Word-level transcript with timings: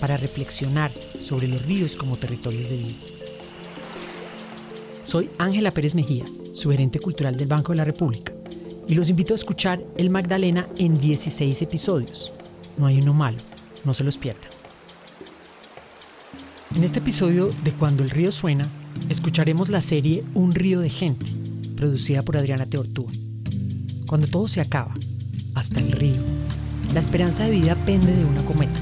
para 0.00 0.16
reflexionar 0.16 0.90
sobre 1.20 1.48
los 1.48 1.66
ríos 1.66 1.92
como 1.92 2.16
territorios 2.16 2.68
de 2.70 2.76
vida. 2.76 2.94
Soy 5.04 5.30
Ángela 5.38 5.70
Pérez 5.70 5.94
Mejía, 5.94 6.24
su 6.54 6.70
gerente 6.70 6.98
cultural 6.98 7.36
del 7.36 7.48
Banco 7.48 7.72
de 7.72 7.78
la 7.78 7.84
República, 7.84 8.32
y 8.86 8.94
los 8.94 9.08
invito 9.08 9.34
a 9.34 9.36
escuchar 9.36 9.80
El 9.96 10.10
Magdalena 10.10 10.66
en 10.76 11.00
16 11.00 11.62
episodios. 11.62 12.32
No 12.76 12.86
hay 12.86 12.98
uno 13.00 13.14
malo, 13.14 13.38
no 13.84 13.94
se 13.94 14.04
los 14.04 14.18
pierdan. 14.18 14.50
En 16.74 16.84
este 16.84 16.98
episodio 16.98 17.48
de 17.64 17.72
Cuando 17.72 18.02
el 18.02 18.10
río 18.10 18.30
suena, 18.30 18.66
escucharemos 19.08 19.68
la 19.68 19.80
serie 19.80 20.22
Un 20.34 20.52
río 20.52 20.80
de 20.80 20.90
gente, 20.90 21.26
producida 21.76 22.22
por 22.22 22.36
Adriana 22.36 22.66
Teortúa. 22.66 23.10
Cuando 24.06 24.26
todo 24.26 24.46
se 24.46 24.60
acaba, 24.60 24.92
hasta 25.54 25.80
el 25.80 25.90
río, 25.92 26.22
la 26.94 27.00
esperanza 27.00 27.44
de 27.44 27.50
vida 27.50 27.74
pende 27.84 28.14
de 28.14 28.24
una 28.24 28.44
cometa, 28.44 28.80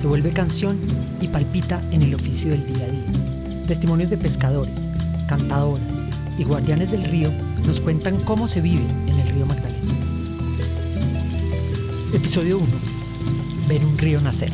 se 0.00 0.06
vuelve 0.06 0.30
canción 0.30 0.78
y 1.20 1.28
palpita 1.28 1.78
en 1.90 2.00
el 2.00 2.14
oficio 2.14 2.52
del 2.52 2.72
día 2.72 2.86
a 2.86 2.88
día. 2.88 3.66
Testimonios 3.66 4.08
de 4.08 4.16
pescadores, 4.16 4.72
cantadoras 5.28 6.02
y 6.38 6.44
guardianes 6.44 6.90
del 6.90 7.04
río 7.04 7.30
nos 7.66 7.80
cuentan 7.80 8.18
cómo 8.24 8.48
se 8.48 8.62
vive 8.62 8.82
en 9.06 9.20
el 9.20 9.28
río 9.28 9.44
Magdalena. 9.44 9.78
Episodio 12.14 12.58
1. 12.58 12.66
Ver 13.68 13.84
un 13.84 13.98
río 13.98 14.20
nacer. 14.22 14.50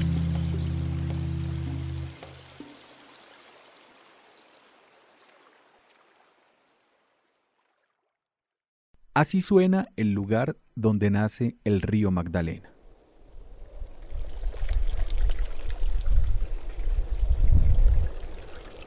Así 9.14 9.40
suena 9.40 9.86
el 9.94 10.12
lugar 10.12 10.56
donde 10.74 11.10
nace 11.10 11.56
el 11.64 11.82
río 11.82 12.10
Magdalena. 12.10 12.75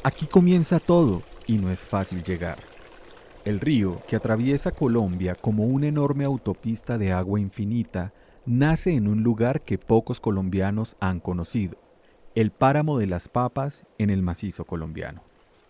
Aquí 0.10 0.26
comienza 0.26 0.80
todo 0.80 1.22
y 1.46 1.60
no 1.60 1.70
es 1.70 1.86
fácil 1.86 2.24
llegar. 2.24 2.58
El 3.46 3.60
río, 3.60 4.02
que 4.08 4.16
atraviesa 4.16 4.72
Colombia 4.72 5.36
como 5.36 5.66
una 5.66 5.86
enorme 5.86 6.26
autopista 6.26 6.98
de 6.98 7.12
agua 7.12 7.40
infinita, 7.40 8.12
nace 8.44 8.96
en 8.96 9.08
un 9.08 9.22
lugar 9.22 9.62
que 9.62 9.78
pocos 9.78 10.20
colombianos 10.20 10.98
han 11.00 11.20
conocido, 11.20 11.78
el 12.34 12.50
páramo 12.50 12.98
de 12.98 13.06
las 13.06 13.30
papas 13.30 13.86
en 14.00 14.10
el 14.10 14.24
macizo 14.24 14.66
colombiano. 14.66 15.22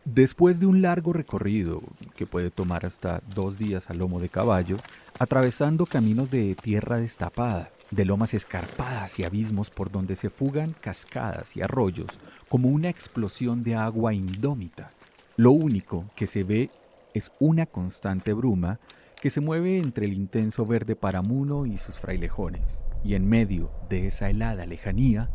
Después 0.05 0.61
de 0.61 0.67
un 0.67 0.81
largo 0.81 1.11
recorrido, 1.11 1.81
que 2.15 2.25
puede 2.25 2.49
tomar 2.49 2.85
hasta 2.85 3.21
dos 3.35 3.57
días 3.57 3.89
a 3.89 3.93
lomo 3.93 4.21
de 4.21 4.29
caballo, 4.29 4.77
atravesando 5.19 5.85
caminos 5.85 6.31
de 6.31 6.55
tierra 6.55 6.95
destapada, 6.95 7.71
de 7.91 8.05
lomas 8.05 8.33
escarpadas 8.33 9.19
y 9.19 9.23
abismos 9.23 9.69
por 9.69 9.91
donde 9.91 10.15
se 10.15 10.29
fugan 10.29 10.75
cascadas 10.79 11.55
y 11.55 11.61
arroyos 11.61 12.19
como 12.47 12.69
una 12.69 12.89
explosión 12.89 13.63
de 13.63 13.75
agua 13.75 14.13
indómita, 14.13 14.91
lo 15.37 15.51
único 15.51 16.05
que 16.15 16.27
se 16.27 16.43
ve 16.43 16.69
es 17.13 17.31
una 17.39 17.65
constante 17.65 18.33
bruma 18.33 18.79
que 19.21 19.29
se 19.29 19.41
mueve 19.41 19.79
entre 19.79 20.05
el 20.05 20.13
intenso 20.13 20.65
verde 20.65 20.95
paramuno 20.95 21.65
y 21.65 21.77
sus 21.77 21.99
frailejones, 21.99 22.83
y 23.03 23.15
en 23.15 23.27
medio 23.27 23.71
de 23.89 24.07
esa 24.07 24.29
helada 24.29 24.65
lejanía, 24.65 25.29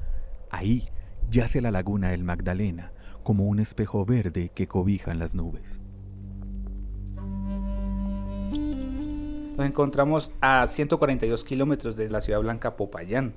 ahí 0.51 0.87
yace 1.31 1.61
la 1.61 1.71
laguna 1.71 2.11
del 2.11 2.25
Magdalena, 2.25 2.93
como 3.23 3.45
un 3.45 3.59
espejo 3.59 4.05
verde 4.05 4.51
que 4.55 4.67
cobijan 4.67 5.19
las 5.19 5.35
nubes. 5.35 5.81
Nos 9.57 9.67
encontramos 9.67 10.33
a 10.41 10.67
142 10.67 11.45
kilómetros 11.45 11.95
de 11.95 12.11
la 12.11 12.21
ciudad 12.21 12.41
blanca 12.41 12.77
Popayán. 12.77 13.37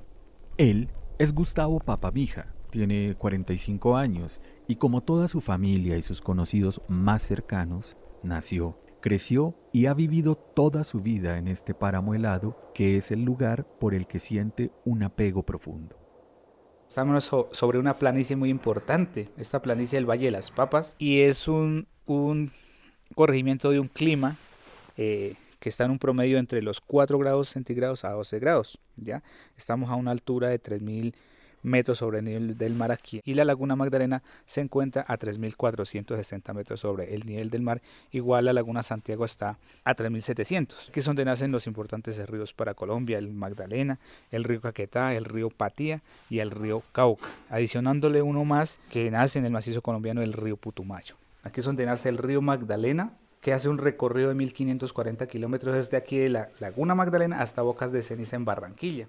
Él 0.56 0.88
es 1.16 1.32
Gustavo 1.32 1.78
Papamija, 1.78 2.52
tiene 2.70 3.14
45 3.16 3.96
años 3.96 4.40
y 4.66 4.76
como 4.76 5.00
toda 5.00 5.28
su 5.28 5.40
familia 5.40 5.96
y 5.96 6.02
sus 6.02 6.20
conocidos 6.20 6.82
más 6.88 7.22
cercanos, 7.22 7.96
nació, 8.24 8.80
creció 9.00 9.54
y 9.72 9.86
ha 9.86 9.94
vivido 9.94 10.34
toda 10.34 10.82
su 10.82 11.00
vida 11.02 11.38
en 11.38 11.46
este 11.46 11.72
páramo 11.72 12.14
helado 12.14 12.72
que 12.74 12.96
es 12.96 13.12
el 13.12 13.22
lugar 13.22 13.64
por 13.78 13.94
el 13.94 14.08
que 14.08 14.18
siente 14.18 14.72
un 14.84 15.04
apego 15.04 15.44
profundo. 15.44 15.96
Estamos 16.88 17.30
sobre 17.52 17.78
una 17.78 17.94
planicie 17.94 18.34
muy 18.34 18.50
importante, 18.50 19.28
esta 19.36 19.62
planicie 19.62 19.98
del 19.98 20.10
Valle 20.10 20.24
de 20.24 20.30
las 20.32 20.50
Papas, 20.50 20.96
y 20.98 21.20
es 21.20 21.46
un, 21.46 21.86
corregimiento 23.14 23.70
de 23.70 23.78
un 23.78 23.86
clima 23.86 24.36
eh, 24.96 25.36
que 25.58 25.68
está 25.68 25.84
en 25.84 25.90
un 25.90 25.98
promedio 25.98 26.38
entre 26.38 26.62
los 26.62 26.80
4 26.80 27.18
grados 27.18 27.50
centígrados 27.50 28.04
a 28.04 28.10
12 28.10 28.38
grados. 28.38 28.78
¿ya? 28.96 29.22
Estamos 29.56 29.90
a 29.90 29.94
una 29.94 30.10
altura 30.10 30.48
de 30.48 30.58
3000 30.58 31.14
metros 31.62 31.98
sobre 31.98 32.18
el 32.18 32.24
nivel 32.24 32.58
del 32.58 32.74
mar 32.74 32.92
aquí 32.92 33.20
y 33.24 33.34
la 33.34 33.44
laguna 33.44 33.76
Magdalena 33.76 34.22
se 34.46 34.60
encuentra 34.60 35.04
a 35.08 35.18
3.460 35.18 36.54
metros 36.54 36.80
sobre 36.80 37.14
el 37.14 37.26
nivel 37.26 37.50
del 37.50 37.62
mar 37.62 37.82
igual 38.10 38.44
la 38.44 38.52
laguna 38.52 38.82
Santiago 38.82 39.24
está 39.24 39.58
a 39.84 39.96
3.700 39.96 40.90
que 40.90 41.00
es 41.00 41.06
donde 41.06 41.24
nacen 41.24 41.52
los 41.52 41.66
importantes 41.66 42.24
ríos 42.28 42.52
para 42.52 42.74
Colombia 42.74 43.18
el 43.18 43.28
Magdalena 43.32 43.98
el 44.30 44.44
río 44.44 44.60
Caquetá 44.60 45.14
el 45.14 45.24
río 45.24 45.50
Patía 45.50 46.02
y 46.30 46.38
el 46.38 46.50
río 46.50 46.82
Cauca 46.92 47.28
adicionándole 47.50 48.22
uno 48.22 48.44
más 48.44 48.78
que 48.90 49.10
nace 49.10 49.38
en 49.38 49.44
el 49.44 49.52
macizo 49.52 49.82
colombiano 49.82 50.22
el 50.22 50.32
río 50.32 50.56
Putumayo 50.56 51.16
aquí 51.42 51.60
es 51.60 51.66
donde 51.66 51.86
nace 51.86 52.08
el 52.08 52.18
río 52.18 52.40
Magdalena 52.40 53.12
que 53.40 53.52
hace 53.52 53.68
un 53.68 53.78
recorrido 53.78 54.28
de 54.28 54.34
1540 54.34 55.26
kilómetros 55.26 55.74
desde 55.74 55.96
aquí 55.96 56.18
de 56.18 56.28
la 56.28 56.50
Laguna 56.60 56.94
Magdalena 56.94 57.40
hasta 57.40 57.62
Bocas 57.62 57.92
de 57.92 58.02
Ceniza 58.02 58.36
en 58.36 58.44
Barranquilla. 58.44 59.08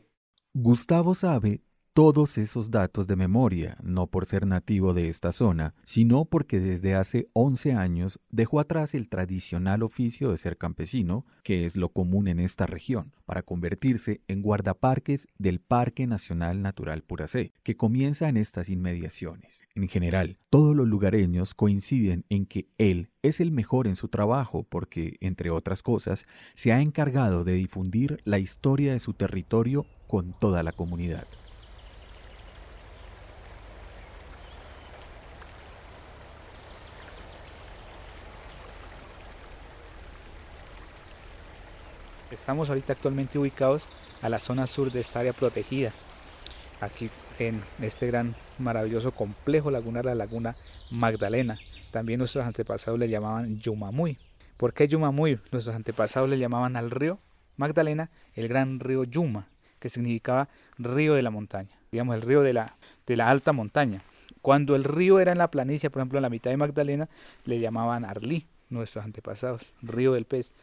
Gustavo 0.53 1.15
sabe 1.15 1.61
todos 1.93 2.37
esos 2.37 2.71
datos 2.71 3.07
de 3.07 3.15
memoria, 3.15 3.77
no 3.83 4.07
por 4.07 4.25
ser 4.25 4.45
nativo 4.45 4.93
de 4.93 5.09
esta 5.09 5.31
zona, 5.31 5.73
sino 5.83 6.25
porque 6.25 6.59
desde 6.59 6.95
hace 6.95 7.29
11 7.33 7.73
años 7.73 8.19
dejó 8.29 8.59
atrás 8.59 8.95
el 8.95 9.09
tradicional 9.09 9.83
oficio 9.83 10.31
de 10.31 10.37
ser 10.37 10.57
campesino, 10.57 11.25
que 11.43 11.65
es 11.65 11.75
lo 11.75 11.89
común 11.89 12.27
en 12.27 12.39
esta 12.39 12.65
región, 12.65 13.13
para 13.25 13.41
convertirse 13.41 14.21
en 14.27 14.41
guardaparques 14.41 15.27
del 15.37 15.59
Parque 15.59 16.07
Nacional 16.07 16.61
Natural 16.61 17.03
Puracé, 17.03 17.53
que 17.63 17.75
comienza 17.75 18.29
en 18.29 18.37
estas 18.37 18.69
inmediaciones. 18.69 19.63
En 19.75 19.87
general, 19.87 20.37
todos 20.49 20.75
los 20.75 20.87
lugareños 20.87 21.53
coinciden 21.53 22.25
en 22.29 22.45
que 22.45 22.67
él 22.77 23.09
es 23.21 23.39
el 23.39 23.51
mejor 23.51 23.87
en 23.87 23.95
su 23.95 24.07
trabajo 24.07 24.65
porque, 24.69 25.17
entre 25.21 25.49
otras 25.49 25.81
cosas, 25.81 26.25
se 26.55 26.71
ha 26.71 26.81
encargado 26.81 27.43
de 27.43 27.53
difundir 27.53 28.21
la 28.23 28.39
historia 28.39 28.93
de 28.93 28.99
su 28.99 29.13
territorio 29.13 29.85
con 30.07 30.33
toda 30.33 30.63
la 30.63 30.71
comunidad. 30.71 31.27
Estamos 42.39 42.69
ahorita 42.69 42.93
actualmente 42.93 43.37
ubicados 43.37 43.85
a 44.21 44.29
la 44.29 44.39
zona 44.39 44.65
sur 44.65 44.93
de 44.93 45.01
esta 45.01 45.19
área 45.19 45.33
protegida. 45.33 45.91
Aquí 46.79 47.09
en 47.37 47.61
este 47.81 48.07
gran 48.07 48.33
maravilloso 48.57 49.11
complejo 49.11 49.69
lagunar, 49.69 50.05
la 50.05 50.15
laguna 50.15 50.55
Magdalena. 50.89 51.59
También 51.91 52.17
nuestros 52.17 52.45
antepasados 52.45 52.97
le 52.97 53.09
llamaban 53.09 53.59
Yumamuy. 53.59 54.17
¿Por 54.55 54.73
qué 54.73 54.87
Yumamuy? 54.87 55.37
Nuestros 55.51 55.75
antepasados 55.75 56.29
le 56.29 56.39
llamaban 56.39 56.77
al 56.77 56.91
río 56.91 57.19
Magdalena 57.57 58.09
el 58.35 58.47
gran 58.47 58.79
río 58.79 59.03
Yuma, 59.03 59.49
que 59.79 59.89
significaba 59.89 60.47
río 60.77 61.15
de 61.15 61.21
la 61.21 61.31
montaña, 61.31 61.77
digamos 61.91 62.15
el 62.15 62.21
río 62.21 62.41
de 62.41 62.53
la, 62.53 62.77
de 63.05 63.17
la 63.17 63.29
alta 63.29 63.51
montaña. 63.51 64.01
Cuando 64.41 64.77
el 64.77 64.85
río 64.85 65.19
era 65.19 65.33
en 65.33 65.39
la 65.39 65.51
planicie, 65.51 65.89
por 65.89 65.99
ejemplo 65.99 66.17
en 66.17 66.23
la 66.23 66.29
mitad 66.29 66.51
de 66.51 66.57
Magdalena, 66.57 67.09
le 67.43 67.59
llamaban 67.59 68.05
Arlí, 68.05 68.47
nuestros 68.69 69.03
antepasados, 69.03 69.73
río 69.81 70.13
del 70.13 70.23
pez. 70.23 70.53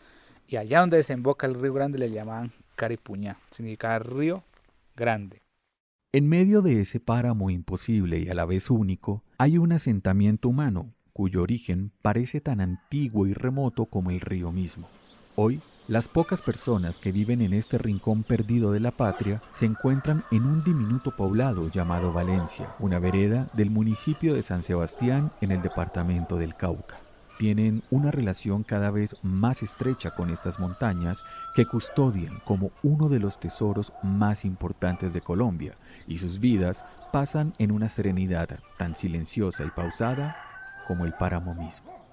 Y 0.49 0.57
allá 0.57 0.81
donde 0.81 0.99
desemboca 0.99 1.47
el 1.47 1.55
río 1.55 1.75
Grande 1.75 1.99
le 1.99 2.11
llamaban 2.11 2.53
Caripuñá, 2.77 3.39
significa 3.51 3.99
río 3.99 4.45
grande. 4.95 5.43
En 6.13 6.29
medio 6.29 6.63
de 6.63 6.81
ese 6.81 7.01
páramo 7.01 7.51
imposible 7.51 8.21
y 8.21 8.29
a 8.29 8.35
la 8.35 8.45
vez 8.45 8.71
único, 8.71 9.23
hay 9.39 9.59
un 9.59 9.73
asentamiento 9.73 10.49
humano 10.49 10.95
cuyo 11.13 11.43
origen 11.43 11.93
parece 12.03 12.41
tan 12.41 12.61
antiguo 12.61 13.27
y 13.27 13.33
remoto 13.33 13.87
como 13.87 14.11
el 14.11 14.21
río 14.21 14.53
mismo. 14.53 14.89
Hoy 15.35 15.61
Las 15.89 16.09
pocas 16.09 16.43
personas 16.43 16.99
que 16.99 17.13
viven 17.13 17.41
en 17.41 17.53
este 17.53 17.79
rincón 17.79 18.25
perdido 18.25 18.73
de 18.73 18.81
la 18.81 18.91
patria 18.91 19.41
se 19.53 19.67
encuentran 19.67 20.25
en 20.33 20.43
un 20.43 20.65
diminuto 20.65 21.15
poblado 21.15 21.71
llamado 21.71 22.13
Valencia, 22.13 22.75
una 22.81 22.99
vereda 22.99 23.49
del 23.53 23.71
municipio 23.71 24.35
de 24.35 24.43
San 24.43 24.65
Sebastián 24.65 25.31
en 25.41 25.53
el 25.53 25.63
departamento 25.63 26.39
del 26.39 26.57
Cauca. 26.57 27.06
Tienen 27.39 27.83
una 27.91 28.11
relación 28.11 28.63
cada 28.63 28.91
vez 28.91 29.17
más 29.23 29.63
estrecha 29.63 30.13
con 30.13 30.31
estas 30.31 30.59
montañas 30.59 31.23
que 31.55 31.67
custodian 31.67 32.39
como 32.45 32.71
uno 32.83 33.09
de 33.09 33.19
los 33.19 33.39
tesoros 33.39 33.93
más 34.03 34.45
importantes 34.45 35.13
de 35.13 35.21
Colombia 35.21 35.75
y 36.07 36.19
sus 36.19 36.41
vidas 36.41 36.85
pasan 37.13 37.55
en 37.59 37.73
una 37.73 37.89
serenidad 37.89 38.61
tan 38.79 38.95
silenciosa 38.95 39.65
y 39.65 39.71
pausada 39.71 40.37
como 40.87 41.05
el 41.05 41.13
páramo 41.13 41.55
mismo. 41.55 42.06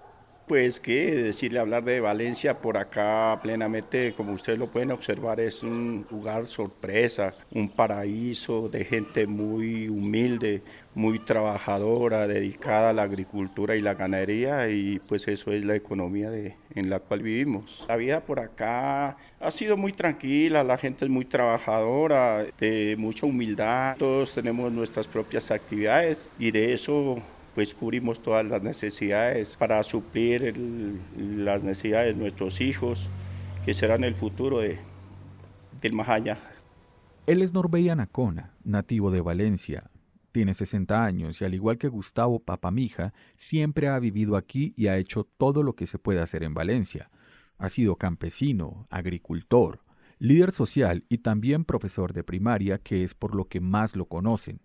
Pues 0.48 0.82
qué 0.82 1.16
decirle, 1.16 1.60
hablar 1.60 1.86
de 1.86 2.02
Valencia 2.02 2.60
por 2.60 2.76
acá 2.76 3.40
plenamente, 3.42 4.14
como 4.14 4.34
ustedes 4.34 4.60
lo 4.60 4.68
pueden 4.68 4.92
observar, 4.92 5.40
es 5.40 5.64
un 5.64 6.06
lugar 6.12 6.48
sorpresa, 6.48 7.34
un 7.52 7.70
paraíso 7.70 8.68
de 8.68 8.84
gente 8.84 9.26
muy 9.26 9.88
humilde, 9.88 10.62
muy 10.96 11.20
trabajadora, 11.20 12.28
dedicada 12.28 12.90
a 12.90 12.94
la 12.94 13.04
agricultura 13.04 13.78
y 13.78 13.82
la 13.82 13.94
ganadería 13.94 14.68
y 14.68 15.00
pues 15.08 15.30
eso 15.30 15.54
es 15.54 15.64
la 15.64 15.76
economía 15.76 16.30
de, 16.30 16.58
en 16.76 16.90
la 16.90 17.00
cual 17.00 17.24
vivimos. 17.24 17.86
La 17.88 17.96
vida 17.96 18.20
por 18.20 18.42
acá 18.42 19.16
ha 19.40 19.52
sido 19.52 19.78
muy 19.78 19.94
tranquila, 19.94 20.62
la 20.66 20.78
gente 20.78 21.06
es 21.06 21.12
muy 21.12 21.24
trabajadora, 21.24 22.46
de 22.60 22.96
mucha 22.98 23.26
humildad, 23.26 23.96
todos 23.98 24.34
tenemos 24.34 24.74
nuestras 24.74 25.08
propias 25.08 25.52
actividades 25.52 26.30
y 26.38 26.52
de 26.52 26.74
eso 26.74 27.24
pues 27.56 27.74
cubrimos 27.74 28.22
todas 28.22 28.46
las 28.46 28.64
necesidades 28.64 29.56
para 29.58 29.82
suplir 29.84 30.58
las 31.18 31.64
necesidades 31.64 32.16
de 32.16 32.22
nuestros 32.22 32.62
hijos, 32.62 33.10
que 33.66 33.74
serán 33.74 34.04
el 34.04 34.16
futuro 34.16 34.60
de, 34.60 34.80
del 35.82 35.94
más 35.94 36.10
allá. 36.10 36.40
Él 37.26 37.42
es 37.42 37.54
Norbey 37.54 37.90
Anacona, 37.90 38.54
nativo 38.64 39.12
de 39.12 39.22
Valencia. 39.22 39.92
Tiene 40.32 40.54
60 40.54 41.06
años 41.06 41.40
y 41.40 41.46
al 41.46 41.54
igual 41.54 41.78
que 41.78 41.88
Gustavo 41.88 42.40
Papamija, 42.40 43.14
siempre 43.38 43.88
ha 43.88 44.00
vivido 44.00 44.36
aquí 44.36 44.74
y 44.76 44.88
ha 44.88 44.98
hecho 44.98 45.24
todo 45.38 45.62
lo 45.62 45.76
que 45.76 45.86
se 45.86 46.00
puede 46.00 46.22
hacer 46.22 46.44
en 46.44 46.56
Valencia. 46.56 47.12
Ha 47.60 47.70
sido 47.70 47.98
campesino, 47.98 48.88
agricultor, 48.90 49.84
líder 50.18 50.52
social 50.52 51.06
y 51.08 51.20
también 51.20 51.66
profesor 51.66 52.14
de 52.14 52.24
primaria, 52.24 52.80
que 52.80 53.04
es 53.04 53.14
por 53.14 53.36
lo 53.36 53.46
que 53.46 53.60
más 53.60 53.96
lo 53.96 54.06
conocen. 54.06 54.60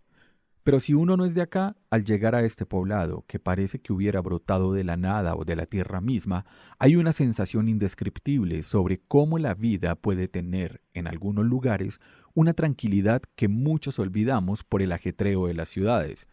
Pero 0.69 0.81
si 0.81 0.93
uno 0.93 1.17
no 1.17 1.25
es 1.25 1.35
de 1.35 1.41
acá, 1.41 1.79
al 1.88 2.05
llegar 2.05 2.35
a 2.35 2.43
este 2.43 2.67
poblado, 2.67 3.25
que 3.26 3.38
parece 3.38 3.79
que 3.81 3.94
hubiera 3.94 4.20
brotado 4.20 4.75
de 4.75 4.85
la 4.85 4.99
nada 4.99 5.35
o 5.35 5.47
de 5.47 5.56
la 5.56 5.65
tierra 5.65 6.03
misma, 6.03 6.44
hay 6.79 6.97
una 6.97 7.12
sensación 7.12 7.70
indescriptible 7.70 8.61
sobre 8.61 9.00
cómo 9.00 9.38
la 9.38 9.55
vida 9.55 9.94
puede 9.94 10.29
tener, 10.29 10.82
en 10.93 11.06
algunos 11.06 11.47
lugares, 11.47 12.03
una 12.35 12.53
tranquilidad 12.53 13.23
que 13.35 13.49
muchos 13.49 13.99
olvidamos 13.99 14.62
por 14.62 14.82
el 14.82 14.93
ajetreo 14.93 15.47
de 15.47 15.55
las 15.55 15.70
ciudades. 15.70 16.29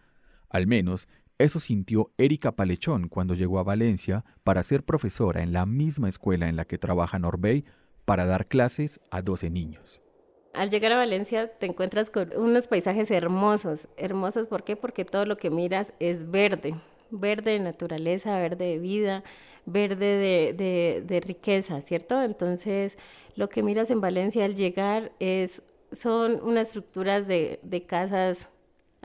Al 0.50 0.68
menos, 0.68 1.08
eso 1.38 1.62
sintió 1.62 2.12
Erika 2.18 2.58
Palechón 2.58 3.08
cuando 3.08 3.36
llegó 3.36 3.60
a 3.60 3.64
Valencia 3.64 4.26
para 4.44 4.64
ser 4.64 4.84
profesora 4.84 5.44
en 5.44 5.54
la 5.54 5.66
misma 5.66 6.10
escuela 6.10 6.50
en 6.50 6.58
la 6.58 6.66
que 6.66 6.78
trabaja 6.78 7.20
Norbey 7.20 7.64
para 8.04 8.26
dar 8.26 8.50
clases 8.50 9.00
a 9.12 9.22
12 9.22 9.50
niños. 9.50 10.02
Al 10.56 10.70
llegar 10.70 10.92
a 10.92 10.98
Valencia 10.98 11.48
te 11.48 11.66
encuentras 11.66 12.10
con 12.10 12.32
unos 12.36 12.68
paisajes 12.68 13.12
hermosos. 13.12 13.88
Hermosos, 13.98 14.48
¿por 14.48 14.64
qué? 14.64 14.76
Porque 14.76 15.06
todo 15.06 15.26
lo 15.26 15.38
que 15.38 15.50
miras 15.50 15.94
es 16.00 16.30
verde. 16.30 16.76
Verde 17.12 17.52
de 17.52 17.60
naturaleza, 17.60 18.38
verde 18.38 18.66
de 18.66 18.80
vida, 18.80 19.24
verde 19.66 20.54
de, 20.54 21.04
de, 21.06 21.20
riqueza, 21.20 21.82
¿cierto? 21.82 22.22
Entonces, 22.22 22.98
lo 23.36 23.50
que 23.50 23.64
miras 23.64 23.90
en 23.92 24.02
Valencia 24.02 24.46
al 24.46 24.56
llegar 24.56 25.12
es, 25.20 25.62
son 25.92 26.42
unas 26.44 26.68
estructuras 26.68 27.28
de, 27.28 27.60
de 27.64 27.84
casas 27.84 28.48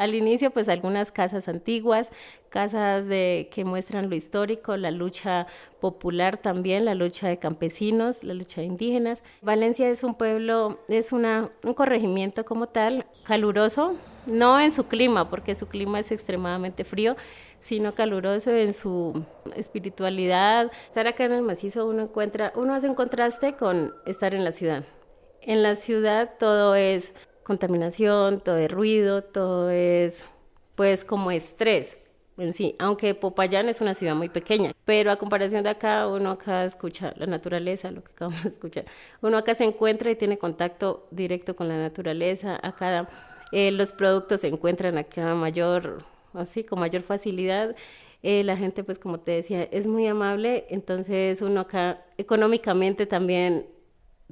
al 0.01 0.15
inicio, 0.15 0.51
pues 0.51 0.71
algunas 0.71 1.13
casas 1.13 1.47
antiguas, 1.47 2.11
casas 2.49 3.07
de, 3.07 3.51
que 3.53 3.67
muestran 3.67 4.09
lo 4.09 4.17
histórico, 4.17 4.79
la 4.79 4.91
lucha 4.91 5.47
popular 5.79 6.39
también, 6.39 6.87
la 6.87 6.95
lucha 6.95 7.29
de 7.29 7.39
campesinos, 7.39 8.25
la 8.25 8.33
lucha 8.33 8.63
de 8.63 8.69
indígenas. 8.69 9.23
Valencia 9.43 9.91
es 9.91 10.03
un 10.03 10.15
pueblo, 10.15 10.81
es 10.89 11.13
una, 11.13 11.51
un 11.63 11.75
corregimiento 11.75 12.47
como 12.47 12.67
tal, 12.67 13.05
caluroso, 13.25 13.95
no 14.25 14.59
en 14.59 14.73
su 14.73 14.85
clima, 14.85 15.29
porque 15.29 15.55
su 15.55 15.67
clima 15.67 16.01
es 16.01 16.11
extremadamente 16.13 16.85
frío, 16.85 17.15
sino 17.61 17.95
caluroso 17.95 18.53
en 18.53 18.73
su 18.73 19.23
espiritualidad. 19.55 20.73
Estar 20.87 21.09
acá 21.09 21.27
en 21.27 21.33
el 21.33 21.43
macizo 21.43 21.87
uno 21.87 22.05
encuentra, 22.05 22.55
uno 22.57 22.73
hace 22.73 22.89
un 22.89 22.95
contraste 22.95 23.53
con 23.53 23.95
estar 24.07 24.33
en 24.33 24.45
la 24.45 24.53
ciudad. 24.53 24.83
En 25.43 25.63
la 25.63 25.77
ciudad 25.77 26.31
todo 26.39 26.75
es 26.75 27.13
contaminación, 27.51 28.39
todo 28.39 28.59
es 28.59 28.71
ruido, 28.71 29.23
todo 29.25 29.71
es 29.71 30.25
pues 30.77 31.05
como 31.05 31.33
estrés 31.33 31.99
en 32.39 32.53
sí, 32.53 32.77
aunque 32.79 33.13
Popayán 33.17 33.69
es 33.69 33.81
una 33.81 33.95
ciudad 33.95 34.15
muy 34.15 34.29
pequeña, 34.29 34.73
pero 34.85 35.11
a 35.11 35.17
comparación 35.17 35.65
de 35.65 35.71
acá, 35.71 36.07
uno 36.07 36.31
acá 36.31 36.65
escucha 36.65 37.13
la 37.17 37.27
naturaleza, 37.27 37.91
lo 37.91 38.05
que 38.05 38.13
acabamos 38.13 38.45
de 38.45 38.51
escuchar, 38.51 38.85
uno 39.21 39.37
acá 39.37 39.57
se 39.57 39.65
encuentra 39.65 40.13
y 40.13 40.15
tiene 40.15 40.39
contacto 40.39 41.09
directo 41.11 41.57
con 41.57 41.67
la 41.67 41.77
naturaleza, 41.77 42.57
acá 42.63 43.09
eh, 43.51 43.73
los 43.73 43.93
productos 43.93 44.43
se 44.43 44.47
encuentran 44.47 44.97
acá 44.97 45.35
mayor, 45.35 46.05
así, 46.35 46.63
con 46.63 46.79
mayor 46.79 47.03
facilidad, 47.03 47.75
eh, 48.23 48.45
la 48.45 48.57
gente 48.57 48.85
pues 48.85 49.01
como 49.01 49.19
te 49.19 49.33
decía, 49.33 49.65
es 49.65 49.89
muy 49.89 50.07
amable, 50.07 50.67
entonces 50.71 51.43
uno 51.43 51.63
acá 51.63 52.05
económicamente 52.17 53.07
también 53.07 53.67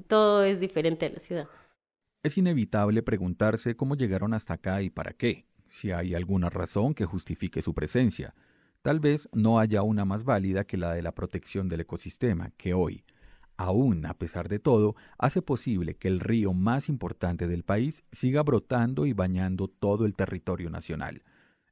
todo 0.07 0.45
es 0.45 0.61
diferente 0.61 1.07
a 1.07 1.11
la 1.11 1.19
ciudad. 1.19 1.49
Es 2.23 2.37
inevitable 2.37 3.03
preguntarse 3.03 3.77
cómo 3.77 3.95
llegaron 3.95 4.35
hasta 4.35 4.55
acá 4.55 4.83
y 4.83 4.91
para 4.91 5.13
qué, 5.13 5.47
si 5.69 5.93
hay 5.93 6.15
alguna 6.15 6.51
razón 6.51 6.93
que 6.93 7.05
justifique 7.05 7.63
su 7.63 7.75
presencia. 7.75 8.35
Tal 8.83 8.99
vez 8.99 9.29
no 9.33 9.61
haya 9.61 9.83
una 9.83 10.05
más 10.05 10.25
válida 10.25 10.65
que 10.65 10.77
la 10.77 10.93
de 10.95 11.03
la 11.03 11.15
protección 11.15 11.69
del 11.69 11.83
ecosistema, 11.83 12.51
que 12.57 12.75
hoy, 12.75 13.05
aún 13.57 14.05
a 14.05 14.15
pesar 14.15 14.49
de 14.49 14.59
todo, 14.59 14.97
hace 15.17 15.43
posible 15.43 15.95
que 15.95 16.09
el 16.09 16.19
río 16.19 16.53
más 16.53 16.89
importante 16.89 17.47
del 17.47 17.63
país 17.63 18.05
siga 18.11 18.43
brotando 18.43 19.07
y 19.07 19.13
bañando 19.13 19.69
todo 19.69 20.05
el 20.05 20.17
territorio 20.17 20.71
nacional. 20.71 21.23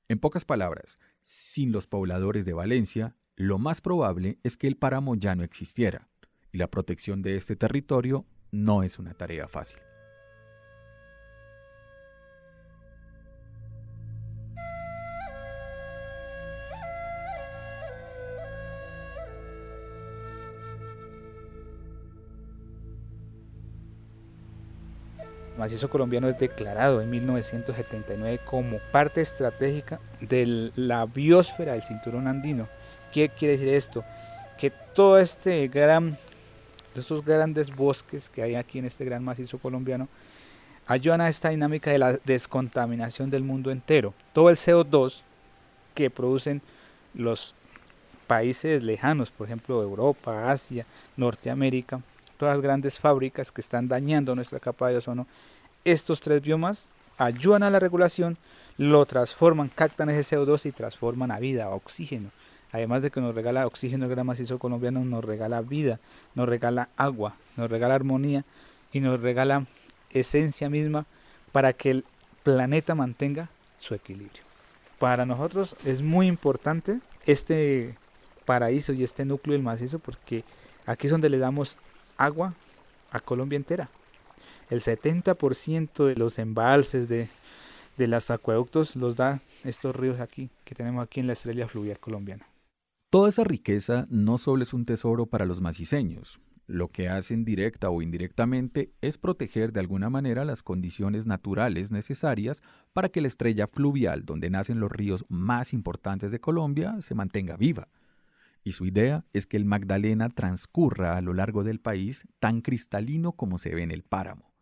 En 0.09 0.21
pocas 0.21 0.45
palabras, 0.45 0.99
sin 1.25 1.73
los 1.73 1.89
pobladores 1.89 2.45
de 2.45 2.53
Valencia, 2.53 3.17
lo 3.35 3.59
más 3.59 3.81
probable 3.81 4.39
es 4.45 4.57
que 4.57 4.69
el 4.69 4.77
páramo 4.77 5.17
ya 5.17 5.35
no 5.35 5.43
existiera, 5.43 6.09
y 6.53 6.59
la 6.59 6.71
protección 6.71 7.21
de 7.21 7.35
este 7.35 7.57
territorio 7.57 8.25
no 8.53 8.85
es 8.85 9.01
una 9.01 9.15
tarea 9.15 9.49
fácil. 9.49 9.81
Macizo 25.57 25.89
colombiano 25.89 26.29
es 26.29 26.39
declarado 26.39 27.01
en 27.01 27.11
1979 27.11 28.41
como 28.45 28.79
parte 28.93 29.21
estratégica 29.21 30.01
de 30.21 30.71
la 30.77 31.07
biosfera 31.07 31.73
del 31.73 31.83
cinturón 31.83 32.27
andino. 32.27 32.69
¿Qué 33.13 33.29
quiere 33.29 33.57
decir 33.57 33.75
esto? 33.75 34.05
Que 34.59 34.71
todo 34.71 35.19
este 35.19 35.69
gran, 35.69 36.19
estos 36.95 37.25
grandes 37.25 37.75
bosques 37.75 38.29
que 38.29 38.43
hay 38.43 38.55
aquí 38.55 38.79
en 38.79 38.87
este 38.87 39.05
gran 39.05 39.25
macizo 39.25 39.59
colombiano 39.59 40.09
ayudan 40.87 41.21
a 41.21 41.29
esta 41.29 41.51
dinámica 41.51 41.91
de 41.91 41.99
la 41.99 42.13
descontaminación 42.25 43.31
del 43.31 43.43
mundo 43.43 43.71
entero. 43.71 44.15
Todo 44.33 44.51
el 44.51 44.57
CO2 44.57 45.23
que 45.95 46.11
producen 46.11 46.63
los 47.15 47.55
países 48.27 48.83
lejanos, 48.83 49.31
por 49.31 49.47
ejemplo 49.47 49.83
Europa, 49.83 50.51
Asia, 50.51 50.87
Norteamérica, 51.17 52.03
todas 52.37 52.57
las 52.57 52.63
grandes 52.63 52.99
fábricas 52.99 53.53
que 53.53 53.61
están 53.61 53.89
dañando 53.89 54.35
nuestra 54.35 54.61
capa 54.61 54.89
de 54.89 54.97
ozono, 54.97 55.27
estos 55.85 56.21
tres 56.21 56.43
biomas 56.43 56.87
ayudan 57.19 57.63
a 57.63 57.71
la 57.71 57.81
regulación, 57.81 58.37
lo 58.79 59.07
transforman, 59.07 59.71
captan 59.75 60.11
ese 60.11 60.37
CO2 60.37 60.67
y 60.67 60.73
transforman 60.73 61.31
a 61.31 61.39
vida, 61.39 61.65
a 61.65 61.71
oxígeno. 61.71 62.31
Además 62.73 63.03
de 63.03 63.11
que 63.11 63.21
nos 63.21 63.35
regala 63.35 63.67
oxígeno 63.67 64.05
el 64.05 64.11
gran 64.11 64.27
macizo 64.27 64.59
colombiano, 64.59 65.05
nos 65.05 65.25
regala 65.25 65.63
vida, 65.63 66.01
nos 66.35 66.49
regala 66.49 66.89
agua, 66.97 67.37
nos 67.57 67.71
regala 67.71 67.95
armonía 67.95 68.45
y 68.93 69.01
nos 69.01 69.21
regala 69.21 69.67
esencia 70.11 70.69
misma 70.69 71.07
para 71.53 71.73
que 71.73 71.91
el 71.91 72.05
planeta 72.43 72.95
mantenga 72.95 73.49
su 73.79 73.95
equilibrio. 73.95 74.43
Para 74.99 75.27
nosotros 75.27 75.77
es 75.85 76.03
muy 76.03 76.27
importante 76.27 77.01
este 77.25 77.97
paraíso 78.45 78.93
y 78.93 79.05
este 79.05 79.25
núcleo 79.25 79.53
del 79.53 79.63
macizo 79.63 79.99
porque 79.99 80.45
aquí 80.87 81.07
es 81.07 81.11
donde 81.11 81.29
le 81.29 81.39
damos 81.39 81.77
agua 82.17 82.55
a 83.11 83.21
Colombia 83.21 83.57
entera. 83.57 83.89
El 84.71 84.81
70% 84.81 86.07
de 86.07 86.17
los 86.17 86.39
embalses 86.39 87.09
de, 87.09 87.29
de 87.97 88.07
los 88.09 88.31
acueductos 88.31 88.97
los 88.97 89.17
da 89.17 89.41
estos 89.65 89.95
ríos 89.95 90.21
aquí 90.21 90.51
que 90.65 90.75
tenemos 90.75 91.03
aquí 91.03 91.21
en 91.21 91.29
la 91.29 91.35
estrella 91.35 91.69
fluvial 91.69 91.99
colombiana. 91.99 92.47
Toda 93.11 93.29
esa 93.29 93.45
riqueza 93.45 94.07
no 94.11 94.37
solo 94.37 94.63
es 94.63 94.75
un 94.75 94.85
tesoro 94.85 95.27
para 95.27 95.47
los 95.47 95.61
maciseños, 95.61 96.41
Lo 96.69 96.89
que 96.89 97.09
hacen 97.09 97.45
directa 97.45 97.91
o 97.91 98.03
indirectamente 98.03 98.91
es 99.01 99.19
proteger 99.19 99.73
de 99.73 99.79
alguna 99.79 100.11
manera 100.11 100.45
las 100.45 100.65
condiciones 100.65 101.25
naturales 101.25 101.93
necesarias 101.93 102.61
para 102.93 103.09
que 103.09 103.21
la 103.21 103.29
estrella 103.29 103.69
fluvial 103.69 104.25
donde 104.25 104.51
nacen 104.51 104.81
los 104.81 104.91
ríos 104.91 105.25
más 105.29 105.73
importantes 105.73 106.33
de 106.33 106.41
Colombia 106.41 106.97
se 106.99 107.15
mantenga 107.15 107.57
viva. 107.57 107.87
Y 108.67 108.73
su 108.73 108.85
idea 108.85 109.25
es 109.33 109.47
que 109.47 109.57
el 109.57 109.65
Magdalena 109.65 110.29
transcurra 110.29 111.17
a 111.17 111.21
lo 111.21 111.35
largo 111.35 111.63
del 111.63 111.79
país 111.79 112.27
tan 112.41 112.63
cristalino 112.63 113.31
como 113.31 113.59
se 113.59 113.73
ve 113.73 113.85
en 113.85 113.93
el 113.93 114.03
páramo. 114.03 114.53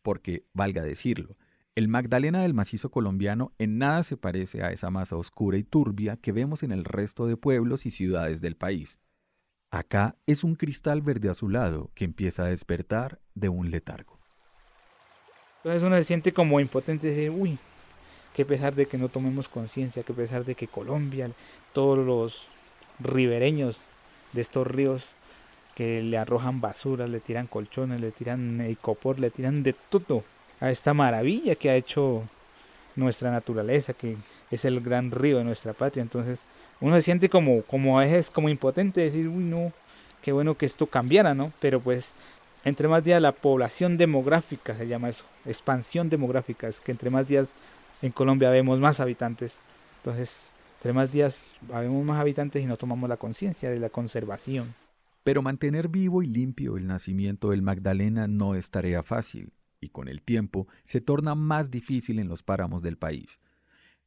Porque, 0.00 0.46
valga 0.54 0.82
decirlo, 0.82 1.36
el 1.74 1.86
Magdalena 1.86 2.40
del 2.40 2.54
macizo 2.54 2.90
colombiano 2.90 3.52
en 3.58 3.76
nada 3.76 4.02
se 4.02 4.16
parece 4.16 4.62
a 4.62 4.72
esa 4.72 4.88
masa 4.88 5.16
oscura 5.16 5.58
y 5.58 5.62
turbia 5.62 6.16
que 6.16 6.32
vemos 6.32 6.62
en 6.62 6.72
el 6.72 6.86
resto 6.86 7.26
de 7.26 7.36
pueblos 7.36 7.84
y 7.84 7.90
ciudades 7.90 8.40
del 8.40 8.56
país. 8.56 8.98
Acá 9.70 10.16
es 10.26 10.42
un 10.42 10.54
cristal 10.54 11.02
verde 11.02 11.28
azulado 11.28 11.90
que 11.94 12.06
empieza 12.06 12.44
a 12.44 12.48
despertar 12.48 13.20
de 13.34 13.50
un 13.50 13.70
letargo. 13.70 14.18
Entonces 15.58 15.82
uno 15.82 15.96
se 15.96 16.04
siente 16.04 16.32
como 16.32 16.60
impotente, 16.60 17.10
dice, 17.10 17.28
uy, 17.28 17.58
que 18.34 18.46
pesar 18.46 18.74
de 18.74 18.86
que 18.86 18.96
no 18.96 19.10
tomemos 19.10 19.50
conciencia, 19.50 20.02
que 20.02 20.14
pesar 20.14 20.46
de 20.46 20.54
que 20.54 20.66
Colombia, 20.66 21.30
todos 21.74 21.98
los 21.98 22.48
ribereños 23.00 23.82
de 24.32 24.40
estos 24.40 24.66
ríos 24.66 25.14
que 25.74 26.02
le 26.02 26.18
arrojan 26.18 26.60
basuras, 26.60 27.08
le 27.08 27.20
tiran 27.20 27.46
colchones, 27.46 28.00
le 28.00 28.10
tiran 28.10 28.68
icopor, 28.68 29.18
le 29.18 29.30
tiran 29.30 29.62
de 29.62 29.72
todo 29.72 30.24
a 30.60 30.70
esta 30.70 30.94
maravilla 30.94 31.54
que 31.54 31.70
ha 31.70 31.76
hecho 31.76 32.22
nuestra 32.96 33.30
naturaleza, 33.30 33.94
que 33.94 34.16
es 34.50 34.64
el 34.64 34.80
gran 34.80 35.10
río 35.10 35.38
de 35.38 35.44
nuestra 35.44 35.72
patria. 35.72 36.02
Entonces, 36.02 36.42
uno 36.80 36.96
se 36.96 37.02
siente 37.02 37.28
como, 37.28 37.62
como 37.62 37.98
a 37.98 38.04
veces 38.04 38.30
como 38.30 38.48
impotente, 38.48 39.00
decir, 39.00 39.28
uy, 39.28 39.44
no, 39.44 39.72
qué 40.22 40.32
bueno 40.32 40.56
que 40.56 40.66
esto 40.66 40.86
cambiara, 40.86 41.34
¿no? 41.34 41.52
Pero 41.60 41.80
pues, 41.80 42.14
entre 42.64 42.88
más 42.88 43.04
días 43.04 43.22
la 43.22 43.32
población 43.32 43.96
demográfica, 43.96 44.76
se 44.76 44.86
llama 44.86 45.08
eso, 45.08 45.24
expansión 45.46 46.10
demográfica, 46.10 46.68
es 46.68 46.80
que 46.80 46.92
entre 46.92 47.10
más 47.10 47.26
días 47.26 47.52
en 48.02 48.12
Colombia 48.12 48.50
vemos 48.50 48.78
más 48.80 49.00
habitantes, 49.00 49.58
entonces, 49.98 50.50
entre 50.80 50.94
más 50.94 51.12
días 51.12 51.46
vemos 51.68 52.02
más 52.06 52.18
habitantes 52.18 52.62
y 52.62 52.66
no 52.66 52.78
tomamos 52.78 53.06
la 53.06 53.18
conciencia 53.18 53.68
de 53.68 53.78
la 53.78 53.90
conservación. 53.90 54.74
Pero 55.22 55.42
mantener 55.42 55.88
vivo 55.88 56.22
y 56.22 56.26
limpio 56.26 56.78
el 56.78 56.86
nacimiento 56.86 57.50
del 57.50 57.60
Magdalena 57.60 58.26
no 58.26 58.54
es 58.54 58.70
tarea 58.70 59.02
fácil, 59.02 59.52
y 59.78 59.90
con 59.90 60.08
el 60.08 60.22
tiempo 60.22 60.68
se 60.84 61.02
torna 61.02 61.34
más 61.34 61.70
difícil 61.70 62.18
en 62.18 62.28
los 62.28 62.42
páramos 62.42 62.80
del 62.80 62.96
país. 62.96 63.40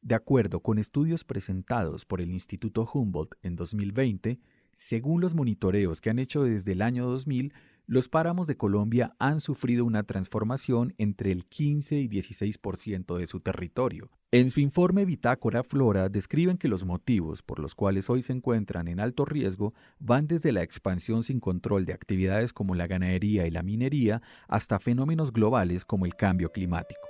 De 0.02 0.16
acuerdo 0.16 0.58
con 0.58 0.78
estudios 0.78 1.22
presentados 1.22 2.04
por 2.04 2.20
el 2.20 2.32
Instituto 2.32 2.90
Humboldt 2.92 3.36
en 3.44 3.54
2020, 3.54 4.40
según 4.72 5.20
los 5.20 5.36
monitoreos 5.36 6.00
que 6.00 6.10
han 6.10 6.18
hecho 6.18 6.42
desde 6.42 6.72
el 6.72 6.82
año 6.82 7.06
2000, 7.06 7.54
los 7.86 8.08
páramos 8.08 8.46
de 8.46 8.56
Colombia 8.56 9.14
han 9.18 9.40
sufrido 9.40 9.84
una 9.84 10.04
transformación 10.04 10.94
entre 10.96 11.32
el 11.32 11.44
15 11.44 11.96
y 11.96 12.08
16% 12.08 13.18
de 13.18 13.26
su 13.26 13.40
territorio. 13.40 14.10
En 14.30 14.50
su 14.50 14.60
informe 14.60 15.04
Bitácora 15.04 15.62
Flora 15.62 16.08
describen 16.08 16.56
que 16.56 16.68
los 16.68 16.84
motivos 16.84 17.42
por 17.42 17.58
los 17.58 17.74
cuales 17.74 18.08
hoy 18.08 18.22
se 18.22 18.32
encuentran 18.32 18.88
en 18.88 19.00
alto 19.00 19.24
riesgo 19.24 19.74
van 19.98 20.26
desde 20.26 20.50
la 20.50 20.62
expansión 20.62 21.22
sin 21.22 21.40
control 21.40 21.84
de 21.84 21.92
actividades 21.92 22.52
como 22.52 22.74
la 22.74 22.86
ganadería 22.86 23.46
y 23.46 23.50
la 23.50 23.62
minería 23.62 24.22
hasta 24.48 24.78
fenómenos 24.78 25.32
globales 25.32 25.84
como 25.84 26.06
el 26.06 26.16
cambio 26.16 26.50
climático. 26.50 27.02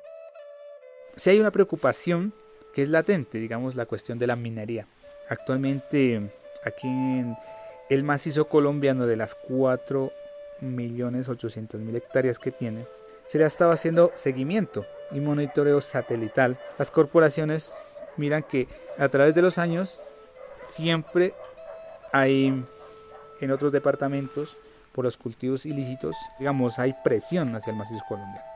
Si 1.16 1.30
hay 1.30 1.38
una 1.38 1.52
preocupación 1.52 2.34
que 2.74 2.82
es 2.82 2.88
latente, 2.88 3.38
digamos, 3.38 3.76
la 3.76 3.86
cuestión 3.86 4.18
de 4.18 4.26
la 4.26 4.34
minería. 4.34 4.88
Actualmente, 5.28 6.32
aquí 6.64 6.88
en 6.88 7.36
el 7.88 8.02
macizo 8.02 8.48
colombiano 8.48 9.06
de 9.06 9.16
las 9.16 9.36
4.800.000 10.64 11.96
hectáreas 11.96 12.38
que 12.38 12.50
tiene, 12.50 12.86
se 13.26 13.38
le 13.38 13.44
ha 13.44 13.48
estado 13.48 13.72
haciendo 13.72 14.12
seguimiento 14.14 14.84
y 15.10 15.20
monitoreo 15.20 15.80
satelital. 15.80 16.58
Las 16.78 16.90
corporaciones 16.90 17.72
miran 18.16 18.42
que 18.42 18.68
a 18.98 19.08
través 19.08 19.34
de 19.34 19.42
los 19.42 19.58
años 19.58 20.00
siempre 20.66 21.34
hay 22.12 22.64
en 23.40 23.50
otros 23.50 23.72
departamentos 23.72 24.56
por 24.92 25.04
los 25.04 25.16
cultivos 25.16 25.66
ilícitos, 25.66 26.16
digamos, 26.38 26.78
hay 26.78 26.94
presión 27.02 27.54
hacia 27.56 27.72
el 27.72 27.76
macizo 27.76 28.02
colombiano 28.08 28.54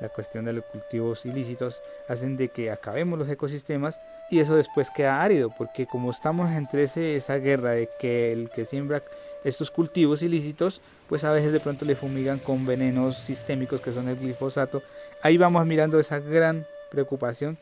la 0.00 0.08
cuestión 0.08 0.44
de 0.44 0.52
los 0.52 0.64
cultivos 0.64 1.24
ilícitos, 1.24 1.82
hacen 2.08 2.36
de 2.36 2.48
que 2.48 2.70
acabemos 2.70 3.18
los 3.18 3.28
ecosistemas 3.28 4.00
y 4.30 4.40
eso 4.40 4.56
después 4.56 4.90
queda 4.90 5.22
árido, 5.22 5.52
porque 5.56 5.86
como 5.86 6.10
estamos 6.10 6.50
entre 6.50 6.84
ese, 6.84 7.16
esa 7.16 7.36
guerra 7.36 7.70
de 7.72 7.88
que 7.98 8.32
el 8.32 8.50
que 8.50 8.64
siembra 8.64 9.02
estos 9.46 9.70
cultivos 9.70 10.22
ilícitos, 10.22 10.80
pues 11.08 11.22
a 11.22 11.30
veces 11.30 11.52
de 11.52 11.60
pronto 11.60 11.84
le 11.84 11.94
fumigan 11.94 12.38
con 12.38 12.66
venenos 12.66 13.16
sistémicos 13.18 13.80
que 13.80 13.92
son 13.92 14.08
el 14.08 14.16
glifosato. 14.16 14.82
Ahí 15.22 15.38
vamos 15.38 15.64
mirando 15.66 16.00
esa 16.00 16.18
gran 16.18 16.66
preocupación 16.90 17.56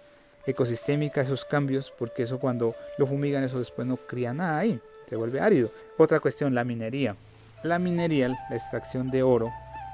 ecosistémica, 0.47 1.21
esos 1.21 1.45
cambios, 1.45 1.93
porque 1.99 2.23
eso 2.23 2.39
cuando 2.39 2.75
lo 2.99 3.07
fumigan, 3.07 3.45
eso 3.45 3.59
después 3.59 3.87
no 3.87 3.97
cría 3.97 4.33
nada 4.33 4.59
ahí, 4.59 4.81
se 5.09 5.17
vuelve 5.17 5.41
árido. 5.41 5.71
Otra 5.99 6.21
cuestión, 6.21 6.55
la 6.55 6.65
minería. 6.65 7.17
La 7.63 7.79
minería, 7.79 8.29
la 8.29 8.57
extracción 8.57 9.11
de 9.11 9.23
oro, 9.23 9.51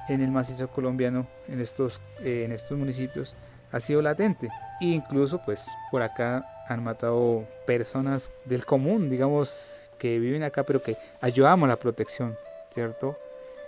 en 0.09 0.21
el 0.21 0.31
macizo 0.31 0.69
colombiano, 0.69 1.27
en 1.49 1.61
estos, 1.61 2.01
eh, 2.21 2.43
en 2.45 2.53
estos 2.53 2.79
municipios, 2.79 3.35
ha 3.73 3.81
sido 3.81 4.03
latente. 4.03 4.49
E 4.81 4.87
incluso, 4.87 5.41
pues, 5.45 5.67
por 5.91 6.03
acá 6.03 6.45
han 6.69 6.83
matado 6.83 7.47
personas 7.67 8.31
del 8.45 8.65
común, 8.65 9.11
digamos, 9.11 9.71
que 10.01 10.19
viven 10.19 10.43
acá, 10.43 10.65
pero 10.65 10.83
que 10.83 10.97
ayudamos 11.21 11.67
a 11.67 11.69
la 11.69 11.77
protección, 11.77 12.37
¿cierto? 12.75 13.17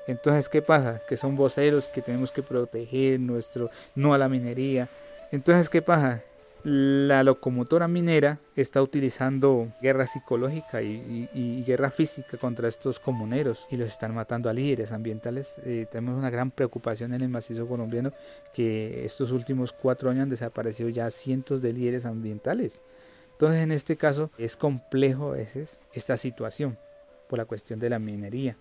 Entonces, 0.09 0.49
¿qué 0.49 0.63
pasa? 0.63 1.01
Que 1.09 1.17
son 1.17 1.37
voceros 1.37 1.87
que 1.87 2.03
tenemos 2.03 2.33
que 2.33 2.43
proteger 2.43 3.21
nuestro, 3.21 3.71
no 3.95 4.15
a 4.15 4.19
la 4.19 4.29
minería. 4.29 4.89
Entonces, 5.31 5.69
¿qué 5.69 5.81
pasa? 5.81 6.23
la 6.65 7.25
locomotora 7.25 7.89
minera 7.89 8.39
está 8.55 8.81
utilizando 8.83 9.73
guerra 9.83 10.07
psicológica 10.07 10.81
y, 10.81 11.65
guerra 11.67 11.91
física 11.91 12.37
contra 12.37 12.69
estos 12.69 13.01
comuneros 13.01 13.67
y 13.71 13.77
los 13.77 13.89
están 13.89 14.15
matando 14.15 14.49
a 14.49 14.53
líderes 14.53 14.93
ambientales. 14.93 15.57
Eh, 15.65 15.87
tenemos 15.91 16.19
una 16.19 16.31
gran 16.31 16.51
preocupación 16.51 17.15
en 17.15 17.23
el 17.23 17.29
macizo 17.29 17.67
colombiano 17.67 18.13
que 18.55 19.05
estos 19.05 19.33
últimos 19.33 19.73
cuatro 19.73 20.11
años 20.11 20.25
han 20.25 20.31
desaparecido 20.31 20.89
ya 20.89 21.11
cientos 21.11 21.63
de 21.63 21.73
líderes 21.73 22.05
ambientales. 22.05 22.83
Entonces 23.43 23.65
en 23.65 23.73
este 23.73 23.97
caso 23.97 24.31
es 24.39 24.57
complejo 24.57 25.31
a 25.31 25.33
veces 25.33 25.81
esta 25.93 26.17
situación 26.17 26.79
por 27.29 27.41
la 27.41 27.45
cuestión 27.45 27.81
de 27.81 27.91
la 27.91 27.99
minería. 27.99 28.57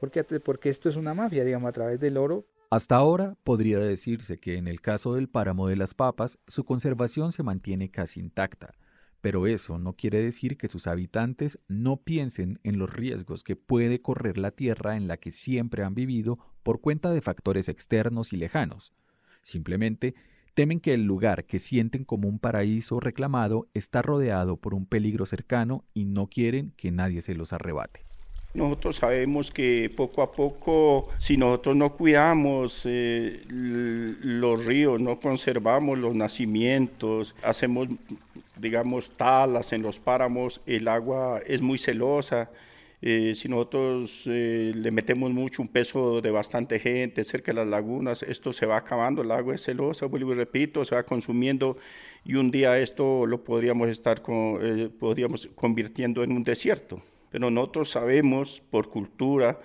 Porque, 0.00 0.24
porque 0.24 0.70
esto 0.70 0.88
es 0.88 0.96
una 0.96 1.14
mafia, 1.14 1.44
digamos, 1.44 1.68
a 1.68 1.72
través 1.72 2.00
del 2.00 2.16
oro 2.16 2.44
hasta 2.68 2.96
ahora 2.96 3.36
podría 3.44 3.78
decirse 3.78 4.40
que 4.40 4.56
en 4.56 4.66
el 4.66 4.80
caso 4.80 5.14
del 5.14 5.28
páramo 5.28 5.68
de 5.68 5.76
las 5.76 5.94
papas 5.94 6.40
su 6.48 6.64
conservación 6.64 7.30
se 7.30 7.44
mantiene 7.44 7.92
casi 7.92 8.18
intacta, 8.18 8.74
pero 9.20 9.46
eso 9.46 9.78
no 9.78 9.92
quiere 9.92 10.20
decir 10.20 10.56
que 10.56 10.66
sus 10.66 10.88
habitantes 10.88 11.60
no 11.68 11.98
piensen 11.98 12.58
en 12.64 12.80
los 12.80 12.92
riesgos 12.92 13.44
que 13.44 13.54
puede 13.54 14.02
correr 14.02 14.36
la 14.36 14.50
tierra 14.50 14.96
en 14.96 15.06
la 15.06 15.16
que 15.16 15.30
siempre 15.30 15.84
han 15.84 15.94
vivido 15.94 16.40
por 16.64 16.80
cuenta 16.80 17.12
de 17.12 17.20
factores 17.20 17.68
externos 17.68 18.32
y 18.32 18.36
lejanos. 18.38 18.92
Simplemente 19.42 20.16
temen 20.54 20.80
que 20.80 20.94
el 20.94 21.04
lugar 21.04 21.44
que 21.44 21.58
sienten 21.58 22.04
como 22.04 22.28
un 22.28 22.38
paraíso 22.38 23.00
reclamado 23.00 23.68
está 23.74 24.02
rodeado 24.02 24.56
por 24.56 24.74
un 24.74 24.86
peligro 24.86 25.26
cercano 25.26 25.84
y 25.92 26.04
no 26.04 26.28
quieren 26.28 26.72
que 26.76 26.90
nadie 26.90 27.20
se 27.20 27.34
los 27.34 27.52
arrebate. 27.52 28.00
Nosotros 28.54 28.96
sabemos 28.96 29.50
que 29.50 29.90
poco 29.94 30.22
a 30.22 30.30
poco, 30.30 31.08
si 31.18 31.36
nosotros 31.36 31.74
no 31.74 31.92
cuidamos 31.92 32.82
eh, 32.84 33.42
los 33.48 34.64
ríos, 34.64 35.00
no 35.00 35.18
conservamos 35.18 35.98
los 35.98 36.14
nacimientos, 36.14 37.34
hacemos, 37.42 37.88
digamos, 38.56 39.10
talas 39.10 39.72
en 39.72 39.82
los 39.82 39.98
páramos, 39.98 40.60
el 40.66 40.86
agua 40.86 41.40
es 41.44 41.62
muy 41.62 41.78
celosa. 41.78 42.48
Eh, 43.06 43.34
si 43.34 43.48
nosotros 43.48 44.22
eh, 44.26 44.72
le 44.74 44.90
metemos 44.90 45.30
mucho 45.30 45.60
un 45.60 45.68
peso 45.68 46.22
de 46.22 46.30
bastante 46.30 46.78
gente 46.78 47.22
cerca 47.22 47.52
de 47.52 47.56
las 47.56 47.66
lagunas, 47.66 48.22
esto 48.22 48.52
se 48.52 48.64
va 48.64 48.78
acabando, 48.78 49.20
el 49.20 49.30
agua 49.30 49.56
es 49.56 49.64
celosa, 49.64 50.06
vuelvo 50.06 50.32
y 50.32 50.36
repito, 50.36 50.84
se 50.86 50.94
va 50.94 51.02
consumiendo 51.02 51.76
y 52.24 52.36
un 52.36 52.50
día 52.50 52.78
esto 52.78 53.26
lo 53.26 53.44
podríamos 53.44 53.90
estar 53.90 54.22
podríamos 54.22 55.48
convirtiendo 55.54 56.24
en 56.24 56.32
un 56.32 56.44
desierto 56.44 57.02
pero 57.34 57.50
nosotros 57.50 57.90
sabemos 57.90 58.62
por 58.70 58.88
cultura, 58.88 59.58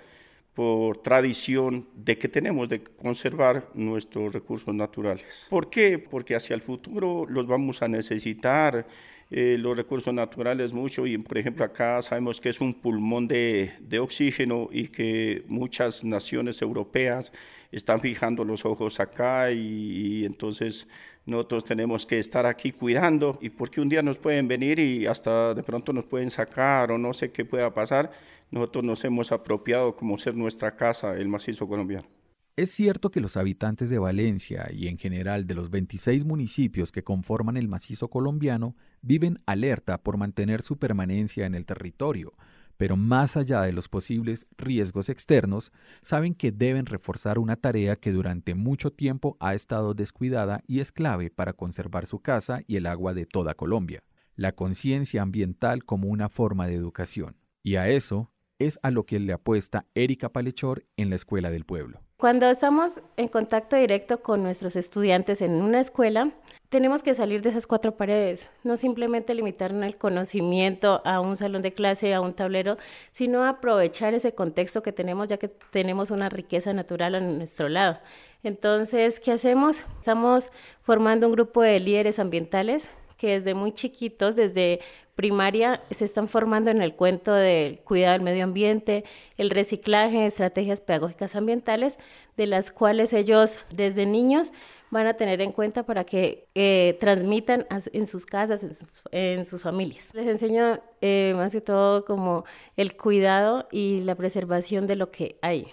por 0.56 0.98
tradición, 1.04 1.88
de 1.94 2.18
que 2.18 2.28
tenemos 2.28 2.68
de 2.68 2.82
conservar 2.82 3.70
nuestros 3.76 4.34
recursos 4.34 4.74
naturales. 4.74 5.46
¿Por 5.52 5.70
qué? 5.70 6.00
Porque 6.00 6.34
hacia 6.34 6.56
el 6.56 6.64
futuro 6.64 7.28
los 7.30 7.46
vamos 7.46 7.84
a 7.84 7.88
necesitar. 7.88 8.88
Eh, 9.32 9.58
los 9.60 9.78
recursos 9.78 10.12
naturales 10.12 10.74
mucho 10.74 11.06
y 11.06 11.20
por 11.20 11.38
ejemplo 11.38 11.64
acá 11.64 12.02
sabemos 12.02 12.42
que 12.42 12.50
es 12.50 12.62
un 12.62 12.74
pulmón 12.74 13.28
de, 13.28 13.74
de, 13.80 14.00
oxígeno 14.00 14.70
y 14.72 14.88
que 14.88 15.44
muchas 15.48 16.04
naciones 16.04 16.64
europeas 16.64 17.32
están 17.72 18.02
fijando 18.02 18.44
los 18.44 18.66
ojos 18.66 19.00
acá 19.00 19.52
y, 19.52 19.60
y 19.60 20.26
entonces 20.26 20.88
nosotros 21.28 21.64
tenemos 21.64 22.08
que 22.08 22.18
estar 22.18 22.48
aquí 22.48 22.72
cuidando 22.72 23.38
y 23.40 23.52
porque 23.52 23.82
un 23.82 23.90
día 23.90 24.02
nos 24.02 24.18
pueden 24.18 24.48
venir 24.48 24.80
y 24.80 25.06
hasta 25.06 25.54
de 25.54 25.62
pronto 25.62 25.94
nos 25.94 26.06
pueden 26.06 26.32
sacar 26.32 26.92
o 26.92 26.98
no 26.98 27.14
sé 27.14 27.32
qué 27.32 27.46
pueda 27.46 27.72
pasar, 27.72 28.12
nosotros 28.50 28.84
nos 28.84 29.06
hemos 29.06 29.32
apropiado 29.32 29.96
como 29.96 30.18
ser 30.18 30.36
nuestra 30.36 30.76
casa, 30.76 31.16
el 31.16 31.28
macizo 31.28 31.68
colombiano. 31.68 32.19
Es 32.56 32.72
cierto 32.72 33.10
que 33.10 33.22
los 33.22 33.38
habitantes 33.38 33.90
de 33.90 34.00
Valencia 34.00 34.70
y 34.72 34.88
en 34.88 34.98
general 34.98 35.48
de 35.48 35.56
los 35.56 35.70
26 35.70 36.26
municipios 36.26 36.92
que 36.92 37.04
conforman 37.04 37.56
el 37.56 37.70
macizo 37.70 38.10
colombiano 38.10 38.76
viven 39.02 39.40
alerta 39.46 39.98
por 39.98 40.18
mantener 40.18 40.62
su 40.62 40.78
permanencia 40.78 41.46
en 41.46 41.56
el 41.56 41.66
territorio, 41.66 42.34
pero 42.80 42.96
más 42.96 43.36
allá 43.36 43.62
de 43.62 43.74
los 43.74 43.90
posibles 43.90 44.48
riesgos 44.58 45.10
externos, 45.10 45.72
saben 46.02 46.34
que 46.34 46.52
deben 46.52 46.86
reforzar 46.86 47.38
una 47.38 47.58
tarea 47.58 47.98
que 47.98 48.14
durante 48.14 48.56
mucho 48.56 48.92
tiempo 48.92 49.36
ha 49.40 49.54
estado 49.54 49.94
descuidada 49.94 50.62
y 50.66 50.80
es 50.80 50.92
clave 50.92 51.30
para 51.30 51.52
conservar 51.52 52.06
su 52.06 52.20
casa 52.20 52.62
y 52.68 52.78
el 52.78 52.86
agua 52.86 53.14
de 53.14 53.26
toda 53.26 53.54
Colombia, 53.54 54.04
la 54.36 54.54
conciencia 54.54 55.22
ambiental 55.22 55.84
como 55.84 56.08
una 56.08 56.30
forma 56.30 56.68
de 56.68 56.76
educación. 56.76 57.36
Y 57.64 57.76
a 57.76 57.90
eso 57.90 58.32
es 58.60 58.80
a 58.82 58.92
lo 58.92 59.06
que 59.06 59.20
le 59.20 59.34
apuesta 59.34 59.86
Erika 59.94 60.30
Palechor 60.30 60.86
en 60.96 61.10
la 61.10 61.16
Escuela 61.16 61.52
del 61.52 61.66
Pueblo. 61.66 62.00
Cuando 62.20 62.50
estamos 62.50 63.00
en 63.16 63.30
contacto 63.30 63.78
directo 63.78 64.22
con 64.22 64.44
nuestros 64.44 64.76
estudiantes 64.76 65.42
en 65.42 65.54
una 65.54 65.80
escuela, 65.80 66.32
tenemos 66.68 67.02
que 67.02 67.14
salir 67.14 67.42
de 67.42 67.52
esas 67.52 67.66
cuatro 67.66 67.96
paredes, 67.96 68.50
no 68.66 68.76
simplemente 68.76 69.34
limitarnos 69.34 69.86
el 69.86 69.96
conocimiento 69.96 71.02
a 71.06 71.22
un 71.22 71.38
salón 71.38 71.62
de 71.62 71.72
clase, 71.72 72.14
a 72.14 72.20
un 72.20 72.34
tablero, 72.34 72.78
sino 73.14 73.46
aprovechar 73.46 74.14
ese 74.14 74.34
contexto 74.34 74.84
que 74.84 74.92
tenemos, 74.92 75.30
ya 75.30 75.38
que 75.38 75.48
tenemos 75.48 76.12
una 76.12 76.28
riqueza 76.28 76.74
natural 76.74 77.16
a 77.16 77.22
nuestro 77.22 77.70
lado. 77.70 78.00
Entonces, 78.44 79.22
¿qué 79.22 79.32
hacemos? 79.32 79.78
Estamos 80.02 80.50
formando 80.82 81.26
un 81.26 81.32
grupo 81.32 81.62
de 81.62 81.80
líderes 81.80 82.20
ambientales 82.20 82.90
que 83.16 83.32
desde 83.32 83.54
muy 83.54 83.72
chiquitos, 83.72 84.36
desde 84.36 84.82
primaria 85.20 85.82
se 85.92 86.06
están 86.06 86.30
formando 86.30 86.72
en 86.72 86.82
el 86.82 86.96
cuento 86.96 87.34
del 87.34 87.82
cuidado 87.82 88.14
del 88.14 88.22
medio 88.22 88.46
ambiente, 88.46 89.04
el 89.36 89.50
reciclaje, 89.50 90.26
estrategias 90.26 90.80
pedagógicas 90.80 91.36
ambientales, 91.36 91.98
de 92.38 92.48
las 92.48 92.72
cuales 92.72 93.12
ellos 93.12 93.60
desde 93.70 94.06
niños 94.06 94.48
van 94.92 95.08
a 95.08 95.16
tener 95.16 95.42
en 95.42 95.52
cuenta 95.52 95.84
para 95.84 96.06
que 96.06 96.48
eh, 96.56 96.96
transmitan 97.02 97.68
en 97.92 98.08
sus 98.08 98.26
casas, 98.26 98.64
en 99.12 99.46
sus, 99.46 99.62
familias. 99.62 100.06
Les 100.14 100.26
enseño 100.26 100.80
eh, 101.02 101.34
más 101.36 101.52
que 101.52 101.60
todo 101.60 102.06
como 102.06 102.46
el 102.78 102.96
cuidado 102.96 103.68
y 103.74 104.00
la 104.00 104.16
preservación 104.16 104.88
de 104.88 104.96
lo 104.96 105.12
que 105.12 105.38
hay, 105.42 105.68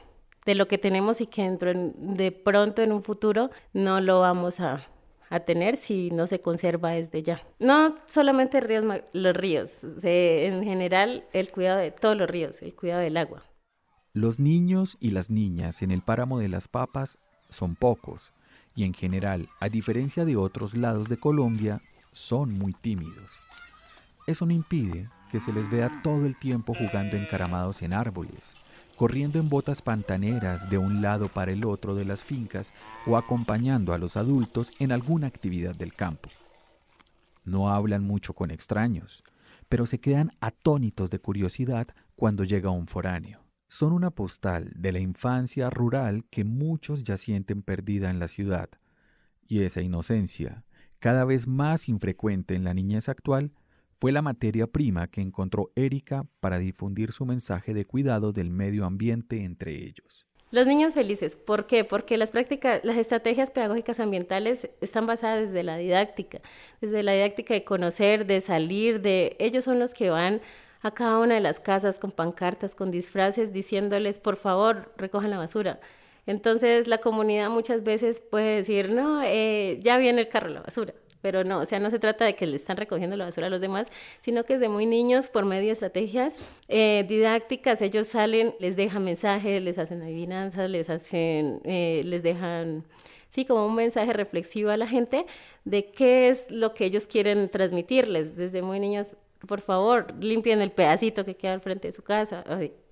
de 0.44 0.56
lo 0.56 0.66
que 0.66 0.76
tenemos 0.76 1.20
y 1.20 1.28
que 1.28 1.42
dentro 1.42 1.72
de 1.72 2.32
pronto 2.32 2.82
en 2.82 2.90
un 2.90 3.04
futuro 3.04 3.52
no 3.72 4.00
lo 4.00 4.18
vamos 4.18 4.58
a, 4.58 4.84
a 5.28 5.40
tener 5.40 5.76
si 5.76 6.11
no 6.11 6.26
se 6.26 6.40
conserva 6.40 6.90
desde 6.90 7.23
ya. 7.23 7.40
No 7.59 7.97
solamente 8.06 8.61
ríos, 8.61 8.85
los 9.12 9.37
ríos, 9.37 9.71
en 10.02 10.64
general 10.64 11.25
el 11.33 11.50
cuidado 11.50 11.78
de 11.78 11.90
todos 11.90 12.16
los 12.16 12.28
ríos, 12.28 12.62
el 12.62 12.75
cuidado 12.75 13.02
del 13.02 13.16
agua. 13.16 13.42
Los 14.12 14.40
niños 14.40 14.97
y 15.00 15.11
las 15.11 15.30
niñas 15.30 15.83
en 15.83 15.90
el 15.90 16.02
páramo 16.02 16.38
de 16.38 16.49
las 16.49 16.68
papas 16.68 17.18
son 17.49 17.75
pocos 17.75 18.33
y 18.75 18.85
en 18.85 18.95
general, 18.95 19.49
a 19.61 19.68
diferencia 19.68 20.25
de 20.25 20.37
otros 20.37 20.76
lados 20.76 21.09
de 21.09 21.18
Colombia, 21.18 21.80
son 22.12 22.52
muy 22.52 22.73
tímidos. 22.73 23.40
Eso 24.26 24.47
no 24.47 24.52
impide 24.52 25.09
que 25.30 25.40
se 25.40 25.52
les 25.52 25.71
vea 25.71 26.00
todo 26.02 26.26
el 26.26 26.37
tiempo 26.37 26.75
jugando 26.75 27.16
encaramados 27.16 27.83
en 27.83 27.92
árboles, 27.92 28.56
corriendo 28.96 29.38
en 29.38 29.48
botas 29.48 29.82
pantaneras 29.82 30.68
de 30.70 30.78
un 30.78 31.02
lado 31.02 31.28
para 31.28 31.52
el 31.52 31.64
otro 31.64 31.94
de 31.94 32.04
las 32.04 32.24
fincas 32.24 32.72
o 33.06 33.16
acompañando 33.16 33.92
a 33.92 33.98
los 33.98 34.16
adultos 34.16 34.72
en 34.78 34.90
alguna 34.90 35.26
actividad 35.26 35.74
del 35.76 35.92
campo. 35.92 36.30
No 37.44 37.70
hablan 37.70 38.02
mucho 38.02 38.32
con 38.32 38.50
extraños, 38.50 39.22
pero 39.68 39.86
se 39.86 40.00
quedan 40.00 40.32
atónitos 40.40 41.10
de 41.10 41.18
curiosidad 41.18 41.88
cuando 42.16 42.42
llega 42.42 42.70
un 42.70 42.88
foráneo. 42.88 43.40
Son 43.68 43.92
una 43.92 44.10
postal 44.10 44.72
de 44.74 44.92
la 44.92 45.00
infancia 45.00 45.70
rural 45.70 46.24
que 46.30 46.44
muchos 46.44 47.04
ya 47.04 47.16
sienten 47.16 47.62
perdida 47.62 48.10
en 48.10 48.18
la 48.18 48.28
ciudad, 48.28 48.68
y 49.46 49.62
esa 49.62 49.80
inocencia, 49.80 50.64
cada 50.98 51.24
vez 51.24 51.46
más 51.46 51.88
infrecuente 51.88 52.54
en 52.54 52.64
la 52.64 52.74
niñez 52.74 53.08
actual, 53.08 53.52
fue 53.99 54.13
la 54.13 54.23
materia 54.23 54.67
prima 54.67 55.09
que 55.09 55.21
encontró 55.21 55.71
Erika 55.75 56.26
para 56.41 56.59
difundir 56.59 57.13
su 57.13 57.25
mensaje 57.25 57.73
de 57.73 57.85
cuidado 57.85 58.32
del 58.32 58.50
medio 58.50 58.85
ambiente 58.85 59.43
entre 59.43 59.73
ellos. 59.73 60.26
Los 60.50 60.67
niños 60.67 60.95
felices, 60.95 61.35
¿por 61.35 61.67
qué? 61.67 61.82
Porque 61.82 62.17
las 62.17 62.30
prácticas, 62.30 62.80
las 62.85 62.97
estrategias 62.97 63.50
pedagógicas 63.50 63.99
ambientales 63.99 64.69
están 64.80 65.06
basadas 65.06 65.49
desde 65.49 65.63
la 65.65 65.76
didáctica, 65.76 66.41
desde 66.80 67.02
la 67.02 67.13
didáctica 67.13 67.52
de 67.54 67.65
conocer, 67.65 68.26
de 68.26 68.41
salir, 68.41 69.00
de 69.00 69.37
ellos 69.41 69.65
son 69.65 69.80
los 69.80 69.93
que 69.93 70.11
van 70.11 70.41
a 70.82 70.93
cada 70.93 71.19
una 71.19 71.35
de 71.35 71.41
las 71.41 71.59
casas 71.59 71.99
con 71.99 72.13
pancartas, 72.13 72.75
con 72.76 72.93
disfraces, 72.93 73.52
diciéndoles, 73.52 74.19
por 74.21 74.37
favor, 74.37 74.93
recojan 74.97 75.30
la 75.30 75.39
basura. 75.39 75.80
Entonces 76.26 76.87
la 76.87 76.99
comunidad 76.99 77.50
muchas 77.50 77.82
veces 77.82 78.21
puede 78.21 78.56
decir, 78.56 78.91
no, 78.91 79.23
eh, 79.25 79.80
ya 79.82 79.99
viene 79.99 80.21
el 80.21 80.28
carro 80.28 80.49
de 80.49 80.54
la 80.54 80.63
basura 80.63 80.95
pero 81.26 81.43
no, 81.43 81.58
o 81.58 81.65
sea, 81.65 81.80
no 81.80 81.91
se 81.91 81.99
trata 81.99 82.25
de 82.25 82.36
que 82.36 82.47
le 82.47 82.54
están 82.54 82.76
recogiendo 82.76 83.17
la 83.17 83.25
basura 83.25 83.49
a 83.49 83.50
los 83.50 83.60
demás, 83.60 83.89
sino 84.23 84.45
que 84.45 84.52
desde 84.52 84.69
muy 84.69 84.86
niños, 84.86 85.26
por 85.26 85.45
medio 85.45 85.67
de 85.67 85.73
estrategias 85.73 86.36
eh, 86.69 87.04
didácticas, 87.08 87.82
ellos 87.82 88.06
salen, 88.06 88.54
les 88.60 88.76
dejan 88.76 89.02
mensajes, 89.02 89.60
les 89.60 89.76
hacen 89.76 90.02
adivinanzas, 90.02 90.71
les 90.71 90.89
hacen, 90.89 91.60
eh, 91.65 92.02
les 92.04 92.23
dejan, 92.23 92.84
sí, 93.28 93.45
como 93.45 93.67
un 93.67 93.75
mensaje 93.75 94.12
reflexivo 94.12 94.71
a 94.71 94.76
la 94.76 94.86
gente 94.86 95.26
de 95.65 95.91
qué 95.91 96.28
es 96.28 96.49
lo 96.49 96.75
que 96.75 96.84
ellos 96.84 97.08
quieren 97.08 97.49
transmitirles. 97.49 98.36
Desde 98.36 98.62
muy 98.62 98.78
niños, 98.78 99.17
por 99.49 99.62
favor, 99.62 100.15
limpien 100.21 100.60
el 100.60 100.71
pedacito 100.71 101.25
que 101.25 101.34
queda 101.34 101.54
al 101.54 101.60
frente 101.60 101.89
de 101.89 101.93
su 101.93 102.04
casa 102.04 102.45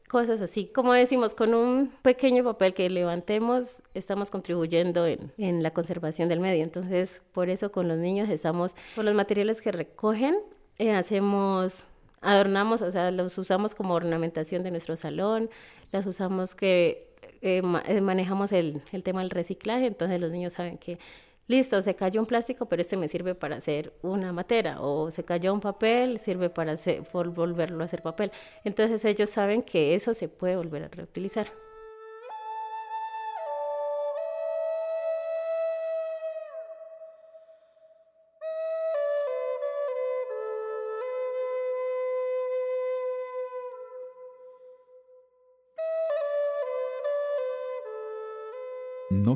cosas 0.09 0.41
así. 0.41 0.67
Como 0.67 0.93
decimos, 0.93 1.35
con 1.35 1.55
un 1.55 1.93
pequeño 2.03 2.45
papel 2.45 2.75
que 2.75 2.89
levantemos, 2.91 3.83
estamos 3.95 4.31
contribuyendo 4.31 5.07
en, 5.07 5.33
en, 5.39 5.63
la 5.63 5.73
conservación 5.73 6.29
del 6.29 6.41
medio. 6.41 6.63
Entonces, 6.63 7.23
por 7.33 7.49
eso 7.49 7.73
con 7.73 7.89
los 7.89 7.99
niños 7.99 8.29
estamos, 8.29 8.75
con 8.95 9.05
los 9.05 9.15
materiales 9.15 9.61
que 9.61 9.73
recogen, 9.73 10.37
eh, 10.79 10.93
hacemos, 10.93 11.85
adornamos, 12.21 12.83
o 12.83 12.91
sea, 12.91 13.11
los 13.11 13.37
usamos 13.39 13.75
como 13.75 13.95
ornamentación 13.95 14.63
de 14.63 14.71
nuestro 14.71 14.97
salón, 14.97 15.51
las 15.93 16.07
usamos 16.07 16.55
que 16.55 17.15
eh, 17.43 17.63
eh, 17.87 18.01
manejamos 18.01 18.53
el, 18.53 18.83
el 18.93 19.03
tema 19.03 19.21
del 19.21 19.31
reciclaje, 19.31 19.87
entonces 19.87 20.21
los 20.21 20.31
niños 20.31 20.55
saben 20.55 20.79
que 20.79 20.99
listo, 21.47 21.81
se 21.83 21.95
cayó 21.95 22.21
un 22.21 22.27
plástico, 22.27 22.67
pero 22.67 22.83
este 22.83 22.97
me 22.97 23.09
sirve 23.09 23.35
para 23.35 23.57
hacer 23.57 23.93
una 24.03 24.33
matera, 24.33 24.81
o 24.81 25.11
se 25.11 25.25
cayó 25.25 25.53
un 25.53 25.61
papel, 25.61 26.19
sirve 26.19 26.51
para 26.51 26.73
hacer, 26.73 27.03
volverlo 27.13 27.83
a 27.83 27.87
hacer 27.87 28.03
papel. 28.03 28.33
Entonces 28.65 29.05
ellos 29.05 29.31
saben 29.31 29.63
que 29.63 29.95
eso 29.95 30.15
se 30.15 30.29
puede 30.29 30.57
volver 30.57 30.85
a 30.85 30.89
reutilizar. 30.89 31.49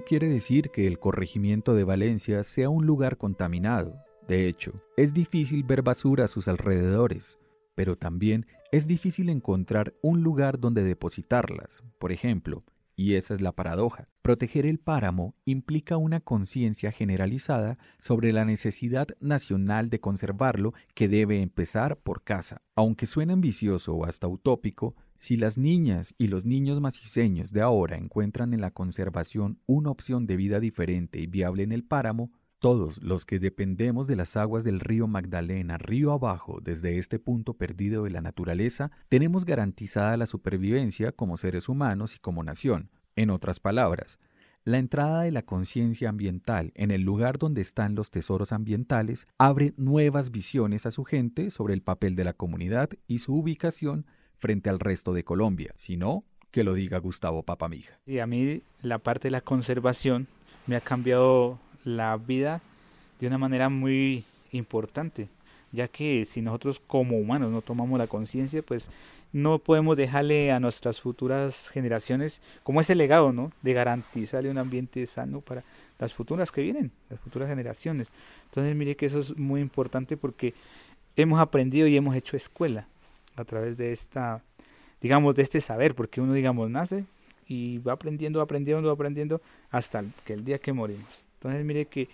Quiere 0.08 0.26
decir 0.26 0.70
que 0.70 0.86
el 0.86 0.98
corregimiento 0.98 1.74
de 1.74 1.84
Valencia 1.84 2.42
sea 2.42 2.70
un 2.70 2.86
lugar 2.86 3.18
contaminado. 3.18 4.02
De 4.26 4.48
hecho, 4.48 4.72
es 4.96 5.12
difícil 5.12 5.64
ver 5.64 5.82
basura 5.82 6.24
a 6.24 6.28
sus 6.28 6.48
alrededores, 6.48 7.38
pero 7.74 7.94
también 7.94 8.46
es 8.72 8.86
difícil 8.86 9.28
encontrar 9.28 9.92
un 10.00 10.22
lugar 10.22 10.58
donde 10.58 10.82
depositarlas. 10.82 11.84
Por 11.98 12.10
ejemplo, 12.10 12.64
y 12.96 13.16
esa 13.16 13.34
es 13.34 13.42
la 13.42 13.52
paradoja. 13.52 14.08
Proteger 14.22 14.64
el 14.64 14.78
páramo 14.78 15.34
implica 15.44 15.98
una 15.98 16.20
conciencia 16.20 16.90
generalizada 16.90 17.76
sobre 17.98 18.32
la 18.32 18.46
necesidad 18.46 19.08
nacional 19.20 19.90
de 19.90 20.00
conservarlo 20.00 20.72
que 20.94 21.08
debe 21.08 21.42
empezar 21.42 21.98
por 21.98 22.24
casa. 22.24 22.62
Aunque 22.74 23.04
suene 23.04 23.34
ambicioso 23.34 23.92
o 23.94 24.06
hasta 24.06 24.26
utópico, 24.26 24.96
si 25.18 25.36
las 25.36 25.58
niñas 25.58 26.14
y 26.16 26.28
los 26.28 26.46
niños 26.46 26.80
maciseños 26.80 27.52
de 27.52 27.60
ahora 27.60 27.96
encuentran 27.96 28.54
en 28.54 28.60
la 28.60 28.70
conservación 28.70 29.60
una 29.66 29.90
opción 29.90 30.26
de 30.26 30.36
vida 30.36 30.60
diferente 30.60 31.18
y 31.18 31.26
viable 31.26 31.64
en 31.64 31.72
el 31.72 31.82
páramo, 31.82 32.30
todos 32.60 33.02
los 33.02 33.26
que 33.26 33.40
dependemos 33.40 34.06
de 34.06 34.14
las 34.14 34.36
aguas 34.36 34.62
del 34.62 34.78
río 34.78 35.08
Magdalena 35.08 35.76
río 35.76 36.12
abajo 36.12 36.60
desde 36.62 36.98
este 36.98 37.18
punto 37.18 37.54
perdido 37.54 38.04
de 38.04 38.10
la 38.10 38.20
naturaleza, 38.20 38.92
tenemos 39.08 39.44
garantizada 39.44 40.16
la 40.16 40.26
supervivencia 40.26 41.10
como 41.10 41.36
seres 41.36 41.68
humanos 41.68 42.14
y 42.14 42.20
como 42.20 42.44
nación. 42.44 42.90
En 43.16 43.30
otras 43.30 43.58
palabras, 43.58 44.20
la 44.64 44.78
entrada 44.78 45.22
de 45.22 45.32
la 45.32 45.42
conciencia 45.42 46.10
ambiental 46.10 46.70
en 46.76 46.92
el 46.92 47.02
lugar 47.02 47.38
donde 47.38 47.60
están 47.60 47.96
los 47.96 48.12
tesoros 48.12 48.52
ambientales 48.52 49.26
abre 49.36 49.74
nuevas 49.76 50.30
visiones 50.30 50.86
a 50.86 50.92
su 50.92 51.04
gente 51.04 51.50
sobre 51.50 51.74
el 51.74 51.82
papel 51.82 52.14
de 52.14 52.24
la 52.24 52.34
comunidad 52.34 52.90
y 53.08 53.18
su 53.18 53.34
ubicación 53.34 54.06
frente 54.38 54.70
al 54.70 54.80
resto 54.80 55.12
de 55.12 55.24
Colombia, 55.24 55.72
si 55.76 55.96
no, 55.96 56.24
que 56.50 56.64
lo 56.64 56.74
diga 56.74 56.98
Gustavo 56.98 57.42
Papamija. 57.42 57.98
Y 58.06 58.18
a 58.18 58.26
mí 58.26 58.62
la 58.82 58.98
parte 58.98 59.28
de 59.28 59.32
la 59.32 59.40
conservación 59.40 60.26
me 60.66 60.76
ha 60.76 60.80
cambiado 60.80 61.58
la 61.84 62.16
vida 62.16 62.62
de 63.20 63.26
una 63.26 63.38
manera 63.38 63.68
muy 63.68 64.24
importante, 64.52 65.28
ya 65.72 65.88
que 65.88 66.24
si 66.24 66.40
nosotros 66.40 66.80
como 66.80 67.18
humanos 67.18 67.50
no 67.50 67.62
tomamos 67.62 67.98
la 67.98 68.06
conciencia, 68.06 68.62
pues 68.62 68.90
no 69.32 69.58
podemos 69.58 69.96
dejarle 69.96 70.52
a 70.52 70.60
nuestras 70.60 71.00
futuras 71.00 71.68
generaciones 71.68 72.40
como 72.62 72.80
ese 72.80 72.94
legado, 72.94 73.32
¿no? 73.32 73.52
De 73.62 73.74
garantizarle 73.74 74.50
un 74.50 74.56
ambiente 74.56 75.04
sano 75.06 75.42
para 75.42 75.64
las 75.98 76.14
futuras 76.14 76.50
que 76.50 76.62
vienen, 76.62 76.92
las 77.10 77.20
futuras 77.20 77.48
generaciones. 77.48 78.08
Entonces, 78.46 78.74
mire 78.74 78.96
que 78.96 79.06
eso 79.06 79.18
es 79.18 79.36
muy 79.36 79.60
importante 79.60 80.16
porque 80.16 80.54
hemos 81.16 81.40
aprendido 81.40 81.86
y 81.86 81.96
hemos 81.96 82.14
hecho 82.14 82.36
escuela 82.36 82.88
a 83.38 83.44
través 83.44 83.76
de 83.76 83.92
esta, 83.92 84.42
digamos, 85.00 85.34
de 85.34 85.42
este 85.42 85.60
saber, 85.60 85.94
porque 85.94 86.20
uno, 86.20 86.32
digamos, 86.32 86.70
nace 86.70 87.04
y 87.46 87.78
va 87.78 87.92
aprendiendo, 87.92 88.40
aprendiendo, 88.40 88.90
aprendiendo 88.90 89.40
hasta 89.70 90.04
que 90.24 90.34
el 90.34 90.44
día 90.44 90.58
que 90.58 90.72
morimos. 90.72 91.24
Entonces, 91.34 91.64
mire 91.64 91.86
que 91.86 92.08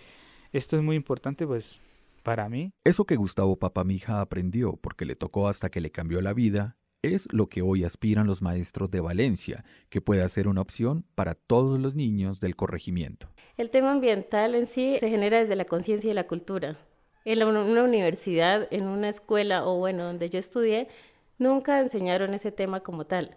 esto 0.53 0.77
es 0.77 0.83
muy 0.83 0.95
importante, 0.95 1.45
pues, 1.45 1.79
para 2.23 2.49
mí. 2.49 2.71
Eso 2.83 3.05
que 3.05 3.15
Gustavo 3.15 3.55
Papamija 3.55 4.21
aprendió 4.21 4.77
porque 4.77 5.05
le 5.05 5.15
tocó 5.15 5.47
hasta 5.47 5.69
que 5.69 5.81
le 5.81 5.91
cambió 5.91 6.21
la 6.21 6.33
vida 6.33 6.75
es 7.13 7.31
lo 7.31 7.47
que 7.47 7.61
hoy 7.61 7.83
aspiran 7.83 8.25
los 8.25 8.41
maestros 8.41 8.89
de 8.89 8.99
Valencia, 8.99 9.63
que 9.89 10.01
puede 10.01 10.27
ser 10.27 10.47
una 10.47 10.61
opción 10.61 11.05
para 11.13 11.35
todos 11.35 11.79
los 11.79 11.95
niños 11.95 12.39
del 12.39 12.55
corregimiento. 12.55 13.29
El 13.57 13.69
tema 13.69 13.91
ambiental 13.91 14.55
en 14.55 14.67
sí 14.67 14.97
se 14.99 15.09
genera 15.09 15.39
desde 15.39 15.55
la 15.55 15.65
conciencia 15.65 16.09
y 16.09 16.13
la 16.13 16.27
cultura. 16.27 16.77
En 17.23 17.43
una 17.43 17.83
universidad, 17.83 18.67
en 18.71 18.87
una 18.87 19.09
escuela 19.09 19.65
o 19.65 19.77
bueno, 19.77 20.03
donde 20.03 20.29
yo 20.29 20.39
estudié, 20.39 20.87
nunca 21.37 21.79
enseñaron 21.79 22.33
ese 22.33 22.51
tema 22.51 22.81
como 22.81 23.05
tal. 23.05 23.35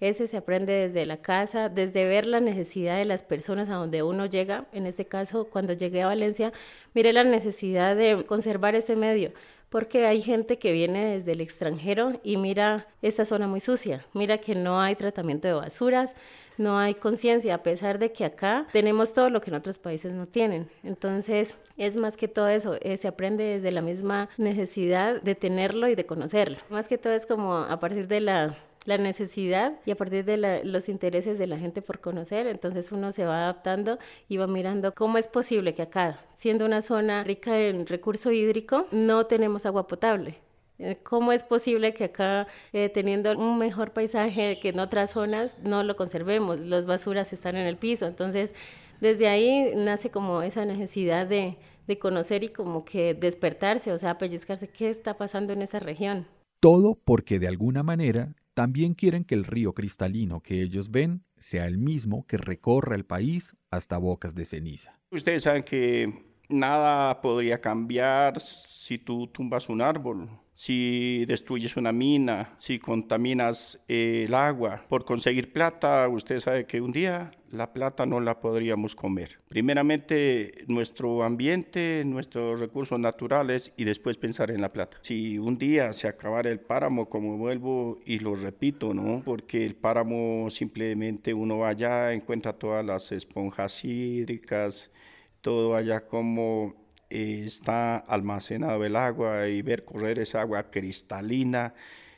Ese 0.00 0.26
se 0.26 0.38
aprende 0.38 0.72
desde 0.72 1.04
la 1.04 1.18
casa, 1.18 1.68
desde 1.68 2.06
ver 2.06 2.26
la 2.26 2.40
necesidad 2.40 2.96
de 2.96 3.04
las 3.04 3.22
personas 3.22 3.68
a 3.68 3.74
donde 3.74 4.02
uno 4.02 4.24
llega. 4.24 4.64
En 4.72 4.86
este 4.86 5.04
caso, 5.04 5.44
cuando 5.44 5.74
llegué 5.74 6.02
a 6.02 6.06
Valencia, 6.06 6.52
miré 6.94 7.12
la 7.12 7.22
necesidad 7.22 7.94
de 7.96 8.24
conservar 8.24 8.74
ese 8.74 8.96
medio, 8.96 9.32
porque 9.68 10.06
hay 10.06 10.22
gente 10.22 10.58
que 10.58 10.72
viene 10.72 11.16
desde 11.16 11.32
el 11.32 11.42
extranjero 11.42 12.18
y 12.24 12.38
mira 12.38 12.86
esta 13.02 13.26
zona 13.26 13.46
muy 13.46 13.60
sucia, 13.60 14.06
mira 14.14 14.38
que 14.38 14.54
no 14.54 14.80
hay 14.80 14.96
tratamiento 14.96 15.48
de 15.48 15.54
basuras, 15.54 16.14
no 16.60 16.78
hay 16.78 16.94
conciencia, 16.94 17.54
a 17.54 17.62
pesar 17.62 17.98
de 17.98 18.12
que 18.12 18.24
acá 18.24 18.66
tenemos 18.72 19.12
todo 19.12 19.30
lo 19.30 19.40
que 19.40 19.50
en 19.50 19.56
otros 19.56 19.78
países 19.78 20.12
no 20.12 20.26
tienen. 20.26 20.68
Entonces, 20.84 21.56
es 21.76 21.96
más 21.96 22.16
que 22.16 22.28
todo 22.28 22.48
eso, 22.48 22.76
eh, 22.80 22.96
se 22.96 23.08
aprende 23.08 23.44
desde 23.44 23.72
la 23.72 23.82
misma 23.82 24.28
necesidad 24.36 25.20
de 25.22 25.34
tenerlo 25.34 25.88
y 25.88 25.94
de 25.94 26.06
conocerlo. 26.06 26.58
Más 26.68 26.86
que 26.86 26.98
todo 26.98 27.14
es 27.14 27.26
como 27.26 27.54
a 27.56 27.80
partir 27.80 28.06
de 28.06 28.20
la 28.20 28.56
la 28.86 28.98
necesidad 28.98 29.74
y 29.84 29.90
a 29.90 29.96
partir 29.96 30.24
de 30.24 30.62
los 30.64 30.88
intereses 30.88 31.38
de 31.38 31.46
la 31.46 31.58
gente 31.58 31.82
por 31.82 32.00
conocer, 32.00 32.46
entonces 32.46 32.90
uno 32.92 33.12
se 33.12 33.24
va 33.24 33.42
adaptando 33.42 33.98
y 34.28 34.38
va 34.38 34.46
mirando 34.46 34.94
cómo 34.94 35.18
es 35.18 35.28
posible 35.28 35.74
que 35.74 35.82
acá, 35.82 36.18
siendo 36.34 36.64
una 36.64 36.80
zona 36.82 37.22
rica 37.22 37.58
en 37.58 37.86
recurso 37.86 38.32
hídrico, 38.32 38.86
no 38.90 39.26
tenemos 39.26 39.66
agua 39.66 39.86
potable. 39.86 40.38
Eh, 40.80 40.98
¿Cómo 41.02 41.32
es 41.32 41.44
posible 41.44 41.92
que 41.92 42.04
acá, 42.04 42.46
eh, 42.72 42.88
teniendo 42.88 43.36
un 43.38 43.58
mejor 43.58 43.92
paisaje 43.92 44.58
que 44.60 44.70
en 44.70 44.80
otras 44.80 45.10
zonas, 45.10 45.62
no 45.62 45.82
lo 45.82 45.94
conservemos? 45.94 46.58
Las 46.58 46.86
basuras 46.86 47.32
están 47.34 47.56
en 47.56 47.66
el 47.66 47.76
piso. 47.76 48.06
Entonces, 48.06 48.54
desde 49.00 49.28
ahí 49.28 49.72
nace 49.76 50.10
como 50.10 50.40
esa 50.40 50.64
necesidad 50.64 51.26
de, 51.26 51.58
de 51.86 51.98
conocer 51.98 52.44
y 52.44 52.48
como 52.48 52.84
que 52.86 53.12
despertarse, 53.12 53.92
o 53.92 53.98
sea, 53.98 54.16
pellizcarse 54.16 54.68
qué 54.68 54.88
está 54.88 55.18
pasando 55.18 55.52
en 55.52 55.60
esa 55.60 55.80
región. 55.80 56.26
Todo 56.60 56.98
porque 57.04 57.38
de 57.38 57.48
alguna 57.48 57.82
manera 57.82 58.34
también 58.54 58.94
quieren 58.94 59.24
que 59.24 59.34
el 59.34 59.44
río 59.44 59.74
cristalino 59.74 60.40
que 60.40 60.62
ellos 60.62 60.90
ven 60.90 61.24
sea 61.36 61.66
el 61.66 61.78
mismo 61.78 62.26
que 62.26 62.36
recorra 62.36 62.96
el 62.96 63.04
país 63.04 63.54
hasta 63.70 63.98
bocas 63.98 64.34
de 64.34 64.44
ceniza. 64.44 64.98
Ustedes 65.10 65.42
saben 65.42 65.62
que 65.62 66.29
nada 66.50 67.20
podría 67.20 67.60
cambiar 67.60 68.40
si 68.40 68.98
tú 68.98 69.26
tumbas 69.28 69.68
un 69.68 69.80
árbol 69.80 70.28
si 70.60 71.24
destruyes 71.24 71.78
una 71.78 71.90
mina, 71.90 72.54
si 72.58 72.78
contaminas 72.78 73.82
el 73.88 74.34
agua. 74.34 74.84
Por 74.90 75.06
conseguir 75.06 75.54
plata, 75.54 76.06
usted 76.06 76.38
sabe 76.38 76.66
que 76.66 76.82
un 76.82 76.92
día 76.92 77.30
la 77.50 77.72
plata 77.72 78.04
no 78.04 78.20
la 78.20 78.40
podríamos 78.40 78.94
comer. 78.94 79.38
Primeramente 79.48 80.66
nuestro 80.68 81.22
ambiente, 81.22 82.02
nuestros 82.04 82.60
recursos 82.60 83.00
naturales 83.00 83.72
y 83.78 83.84
después 83.84 84.18
pensar 84.18 84.50
en 84.50 84.60
la 84.60 84.70
plata. 84.70 84.98
Si 85.00 85.38
un 85.38 85.56
día 85.56 85.94
se 85.94 86.08
acabara 86.08 86.50
el 86.50 86.60
páramo, 86.60 87.08
como 87.08 87.38
vuelvo 87.38 87.98
y 88.04 88.18
lo 88.18 88.34
repito, 88.34 88.92
¿no? 88.92 89.22
Porque 89.24 89.64
el 89.64 89.76
páramo 89.76 90.50
simplemente 90.50 91.32
uno 91.32 91.64
allá 91.64 92.12
encuentra 92.12 92.52
todas 92.52 92.84
las 92.84 93.12
esponjas 93.12 93.82
hídricas, 93.82 94.90
todo 95.40 95.76
allá 95.76 96.06
como 96.06 96.74
está 97.10 97.96
almacenado 97.96 98.84
el 98.84 98.96
agua 98.96 99.48
y 99.48 99.62
ver 99.62 99.84
correr 99.84 100.18
esa 100.20 100.40
agua 100.42 100.70
cristalina, 100.70 101.74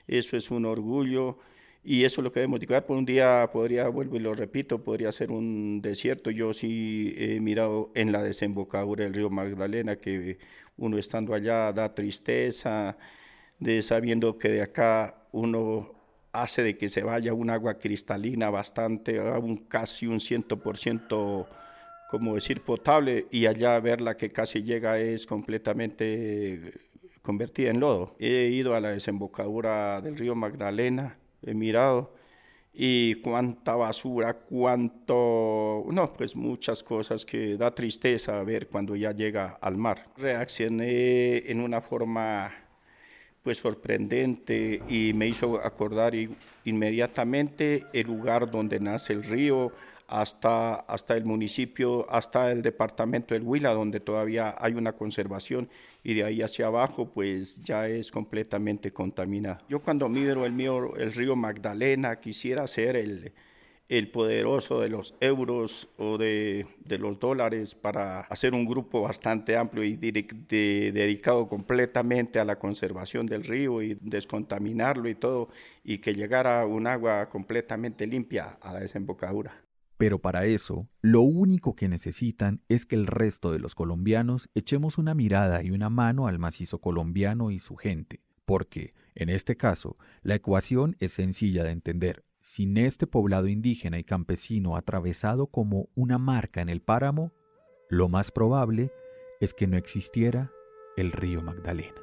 eso 0.06 0.36
es 0.36 0.50
un 0.50 0.66
orgullo 0.66 1.38
y 1.84 2.04
eso 2.04 2.20
es 2.20 2.24
lo 2.24 2.32
que 2.32 2.40
debemos 2.40 2.60
dedicar. 2.60 2.86
Por 2.86 2.96
un 2.96 3.04
día 3.04 3.48
podría, 3.52 3.88
vuelvo 3.88 4.16
y 4.16 4.20
lo 4.20 4.34
repito, 4.34 4.84
podría 4.84 5.10
ser 5.12 5.32
un 5.32 5.80
desierto. 5.82 6.30
Yo 6.30 6.52
sí 6.52 7.14
he 7.16 7.40
mirado 7.40 7.90
en 7.94 8.12
la 8.12 8.22
desembocadura 8.22 9.04
del 9.04 9.14
río 9.14 9.30
Magdalena 9.30 9.96
que 9.96 10.38
uno 10.76 10.98
estando 10.98 11.34
allá 11.34 11.72
da 11.72 11.94
tristeza 11.94 12.96
de 13.58 13.82
sabiendo 13.82 14.38
que 14.38 14.48
de 14.48 14.62
acá 14.62 15.26
uno 15.32 15.94
hace 16.32 16.62
de 16.62 16.76
que 16.76 16.88
se 16.88 17.02
vaya 17.02 17.34
un 17.34 17.50
agua 17.50 17.78
cristalina 17.78 18.50
bastante, 18.50 19.20
un 19.20 19.56
casi 19.56 20.06
un 20.06 20.20
ciento 20.20 20.58
por 20.58 20.78
ciento 20.78 21.46
como 22.12 22.34
decir, 22.34 22.60
potable 22.60 23.26
y 23.30 23.46
allá 23.46 23.80
verla 23.80 24.18
que 24.18 24.30
casi 24.30 24.62
llega 24.62 24.98
es 24.98 25.24
completamente 25.24 26.74
convertida 27.22 27.70
en 27.70 27.80
lodo. 27.80 28.14
He 28.18 28.50
ido 28.50 28.74
a 28.74 28.80
la 28.80 28.90
desembocadura 28.90 30.02
del 30.02 30.18
río 30.18 30.34
Magdalena, 30.34 31.16
he 31.40 31.54
mirado 31.54 32.12
y 32.74 33.14
cuánta 33.22 33.76
basura, 33.76 34.34
cuánto, 34.34 35.86
no, 35.90 36.12
pues 36.12 36.36
muchas 36.36 36.82
cosas 36.82 37.24
que 37.24 37.56
da 37.56 37.74
tristeza 37.74 38.42
ver 38.42 38.68
cuando 38.68 38.94
ya 38.94 39.12
llega 39.12 39.56
al 39.62 39.78
mar. 39.78 40.08
Reaccioné 40.18 41.50
en 41.50 41.60
una 41.62 41.80
forma 41.80 42.52
pues 43.42 43.56
sorprendente 43.56 44.82
y 44.86 45.14
me 45.14 45.28
hizo 45.28 45.64
acordar 45.64 46.12
inmediatamente 46.64 47.86
el 47.94 48.06
lugar 48.06 48.50
donde 48.50 48.80
nace 48.80 49.14
el 49.14 49.24
río, 49.24 49.72
hasta, 50.12 50.74
hasta 50.74 51.16
el 51.16 51.24
municipio, 51.24 52.06
hasta 52.10 52.52
el 52.52 52.60
departamento 52.60 53.32
del 53.32 53.44
Huila, 53.44 53.72
donde 53.72 53.98
todavía 53.98 54.54
hay 54.58 54.74
una 54.74 54.92
conservación, 54.92 55.70
y 56.04 56.12
de 56.12 56.24
ahí 56.24 56.42
hacia 56.42 56.66
abajo, 56.66 57.08
pues 57.10 57.62
ya 57.62 57.88
es 57.88 58.10
completamente 58.10 58.92
contaminado. 58.92 59.64
Yo 59.70 59.80
cuando 59.80 60.10
miro 60.10 60.44
el, 60.44 60.52
mío, 60.52 60.96
el 60.96 61.14
río 61.14 61.34
Magdalena, 61.34 62.20
quisiera 62.20 62.66
ser 62.66 62.96
el, 62.96 63.32
el 63.88 64.10
poderoso 64.10 64.80
de 64.80 64.90
los 64.90 65.14
euros 65.18 65.88
o 65.96 66.18
de, 66.18 66.66
de, 66.84 66.98
los 66.98 67.18
dólares 67.18 67.74
para 67.74 68.20
hacer 68.20 68.52
un 68.52 68.66
grupo 68.66 69.00
bastante 69.00 69.56
amplio 69.56 69.82
y 69.82 69.96
dedicado 69.96 71.48
completamente 71.48 72.38
a 72.38 72.44
la 72.44 72.58
conservación 72.58 73.24
del 73.24 73.44
río 73.44 73.80
y 73.80 73.96
descontaminarlo 74.02 75.08
y 75.08 75.14
todo, 75.14 75.48
y 75.84 75.98
que 75.98 76.12
llegara 76.12 76.66
un 76.66 76.86
agua 76.86 77.30
completamente 77.30 78.06
limpia 78.06 78.58
a 78.60 78.74
la 78.74 78.80
desembocadura. 78.80 79.61
Pero 80.02 80.18
para 80.18 80.46
eso, 80.46 80.88
lo 81.00 81.20
único 81.20 81.76
que 81.76 81.88
necesitan 81.88 82.60
es 82.68 82.86
que 82.86 82.96
el 82.96 83.06
resto 83.06 83.52
de 83.52 83.60
los 83.60 83.76
colombianos 83.76 84.50
echemos 84.52 84.98
una 84.98 85.14
mirada 85.14 85.62
y 85.62 85.70
una 85.70 85.90
mano 85.90 86.26
al 86.26 86.40
macizo 86.40 86.80
colombiano 86.80 87.52
y 87.52 87.60
su 87.60 87.76
gente, 87.76 88.20
porque, 88.44 88.90
en 89.14 89.28
este 89.28 89.56
caso, 89.56 89.94
la 90.22 90.34
ecuación 90.34 90.96
es 90.98 91.12
sencilla 91.12 91.62
de 91.62 91.70
entender. 91.70 92.24
Sin 92.40 92.78
este 92.78 93.06
poblado 93.06 93.46
indígena 93.46 93.96
y 93.96 94.02
campesino 94.02 94.76
atravesado 94.76 95.46
como 95.46 95.88
una 95.94 96.18
marca 96.18 96.60
en 96.62 96.68
el 96.68 96.82
páramo, 96.82 97.30
lo 97.88 98.08
más 98.08 98.32
probable 98.32 98.90
es 99.40 99.54
que 99.54 99.68
no 99.68 99.76
existiera 99.76 100.50
el 100.96 101.12
río 101.12 101.42
Magdalena. 101.42 102.01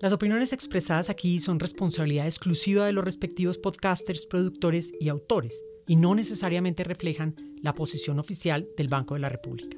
Las 0.00 0.14
opiniones 0.14 0.54
expresadas 0.54 1.10
aquí 1.10 1.40
son 1.40 1.60
responsabilidad 1.60 2.24
exclusiva 2.24 2.86
de 2.86 2.92
los 2.94 3.04
respectivos 3.04 3.58
podcasters, 3.58 4.24
productores 4.24 4.94
y 4.98 5.10
autores, 5.10 5.62
y 5.86 5.96
no 5.96 6.14
necesariamente 6.14 6.84
reflejan 6.84 7.34
la 7.60 7.74
posición 7.74 8.18
oficial 8.18 8.66
del 8.78 8.88
Banco 8.88 9.12
de 9.12 9.20
la 9.20 9.28
República. 9.28 9.76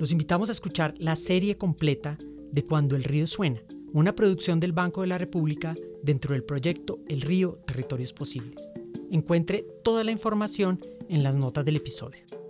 Los 0.00 0.10
invitamos 0.10 0.48
a 0.48 0.52
escuchar 0.52 0.94
la 0.98 1.14
serie 1.14 1.56
completa 1.56 2.18
de 2.50 2.64
Cuando 2.64 2.96
el 2.96 3.04
río 3.04 3.28
suena, 3.28 3.62
una 3.92 4.16
producción 4.16 4.58
del 4.58 4.72
Banco 4.72 5.02
de 5.02 5.06
la 5.06 5.18
República 5.18 5.76
dentro 6.02 6.32
del 6.32 6.42
proyecto 6.42 6.98
El 7.06 7.20
río 7.20 7.60
Territorios 7.64 8.12
Posibles. 8.12 8.68
Encuentre 9.12 9.64
toda 9.84 10.02
la 10.02 10.10
información 10.10 10.80
en 11.08 11.22
las 11.22 11.36
notas 11.36 11.64
del 11.64 11.76
episodio. 11.76 12.41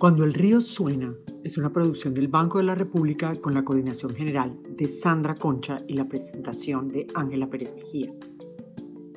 Cuando 0.00 0.24
el 0.24 0.32
río 0.32 0.62
suena 0.62 1.14
es 1.44 1.58
una 1.58 1.74
producción 1.74 2.14
del 2.14 2.28
Banco 2.28 2.56
de 2.56 2.64
la 2.64 2.74
República 2.74 3.32
con 3.34 3.52
la 3.52 3.66
coordinación 3.66 4.14
general 4.14 4.58
de 4.70 4.86
Sandra 4.86 5.34
Concha 5.34 5.76
y 5.86 5.92
la 5.92 6.08
presentación 6.08 6.88
de 6.88 7.06
Ángela 7.14 7.50
Pérez 7.50 7.74
Mejía, 7.74 8.10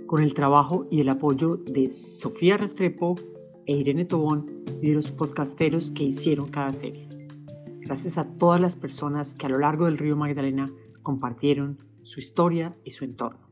con 0.05 0.21
el 0.21 0.33
trabajo 0.33 0.85
y 0.91 0.99
el 0.99 1.07
apoyo 1.07 1.55
de 1.55 1.89
Sofía 1.89 2.57
Restrepo 2.57 3.15
e 3.65 3.77
Irene 3.77 4.03
Tobón 4.03 4.65
y 4.81 4.89
de 4.89 4.95
los 4.95 5.09
podcasteros 5.13 5.89
que 5.89 6.03
hicieron 6.03 6.49
cada 6.49 6.71
serie. 6.71 7.07
Gracias 7.79 8.17
a 8.17 8.25
todas 8.25 8.59
las 8.59 8.75
personas 8.75 9.35
que 9.35 9.45
a 9.45 9.49
lo 9.51 9.59
largo 9.59 9.85
del 9.85 9.97
río 9.97 10.17
Magdalena 10.17 10.65
compartieron 11.01 11.77
su 12.01 12.19
historia 12.19 12.75
y 12.83 12.91
su 12.91 13.05
entorno. 13.05 13.42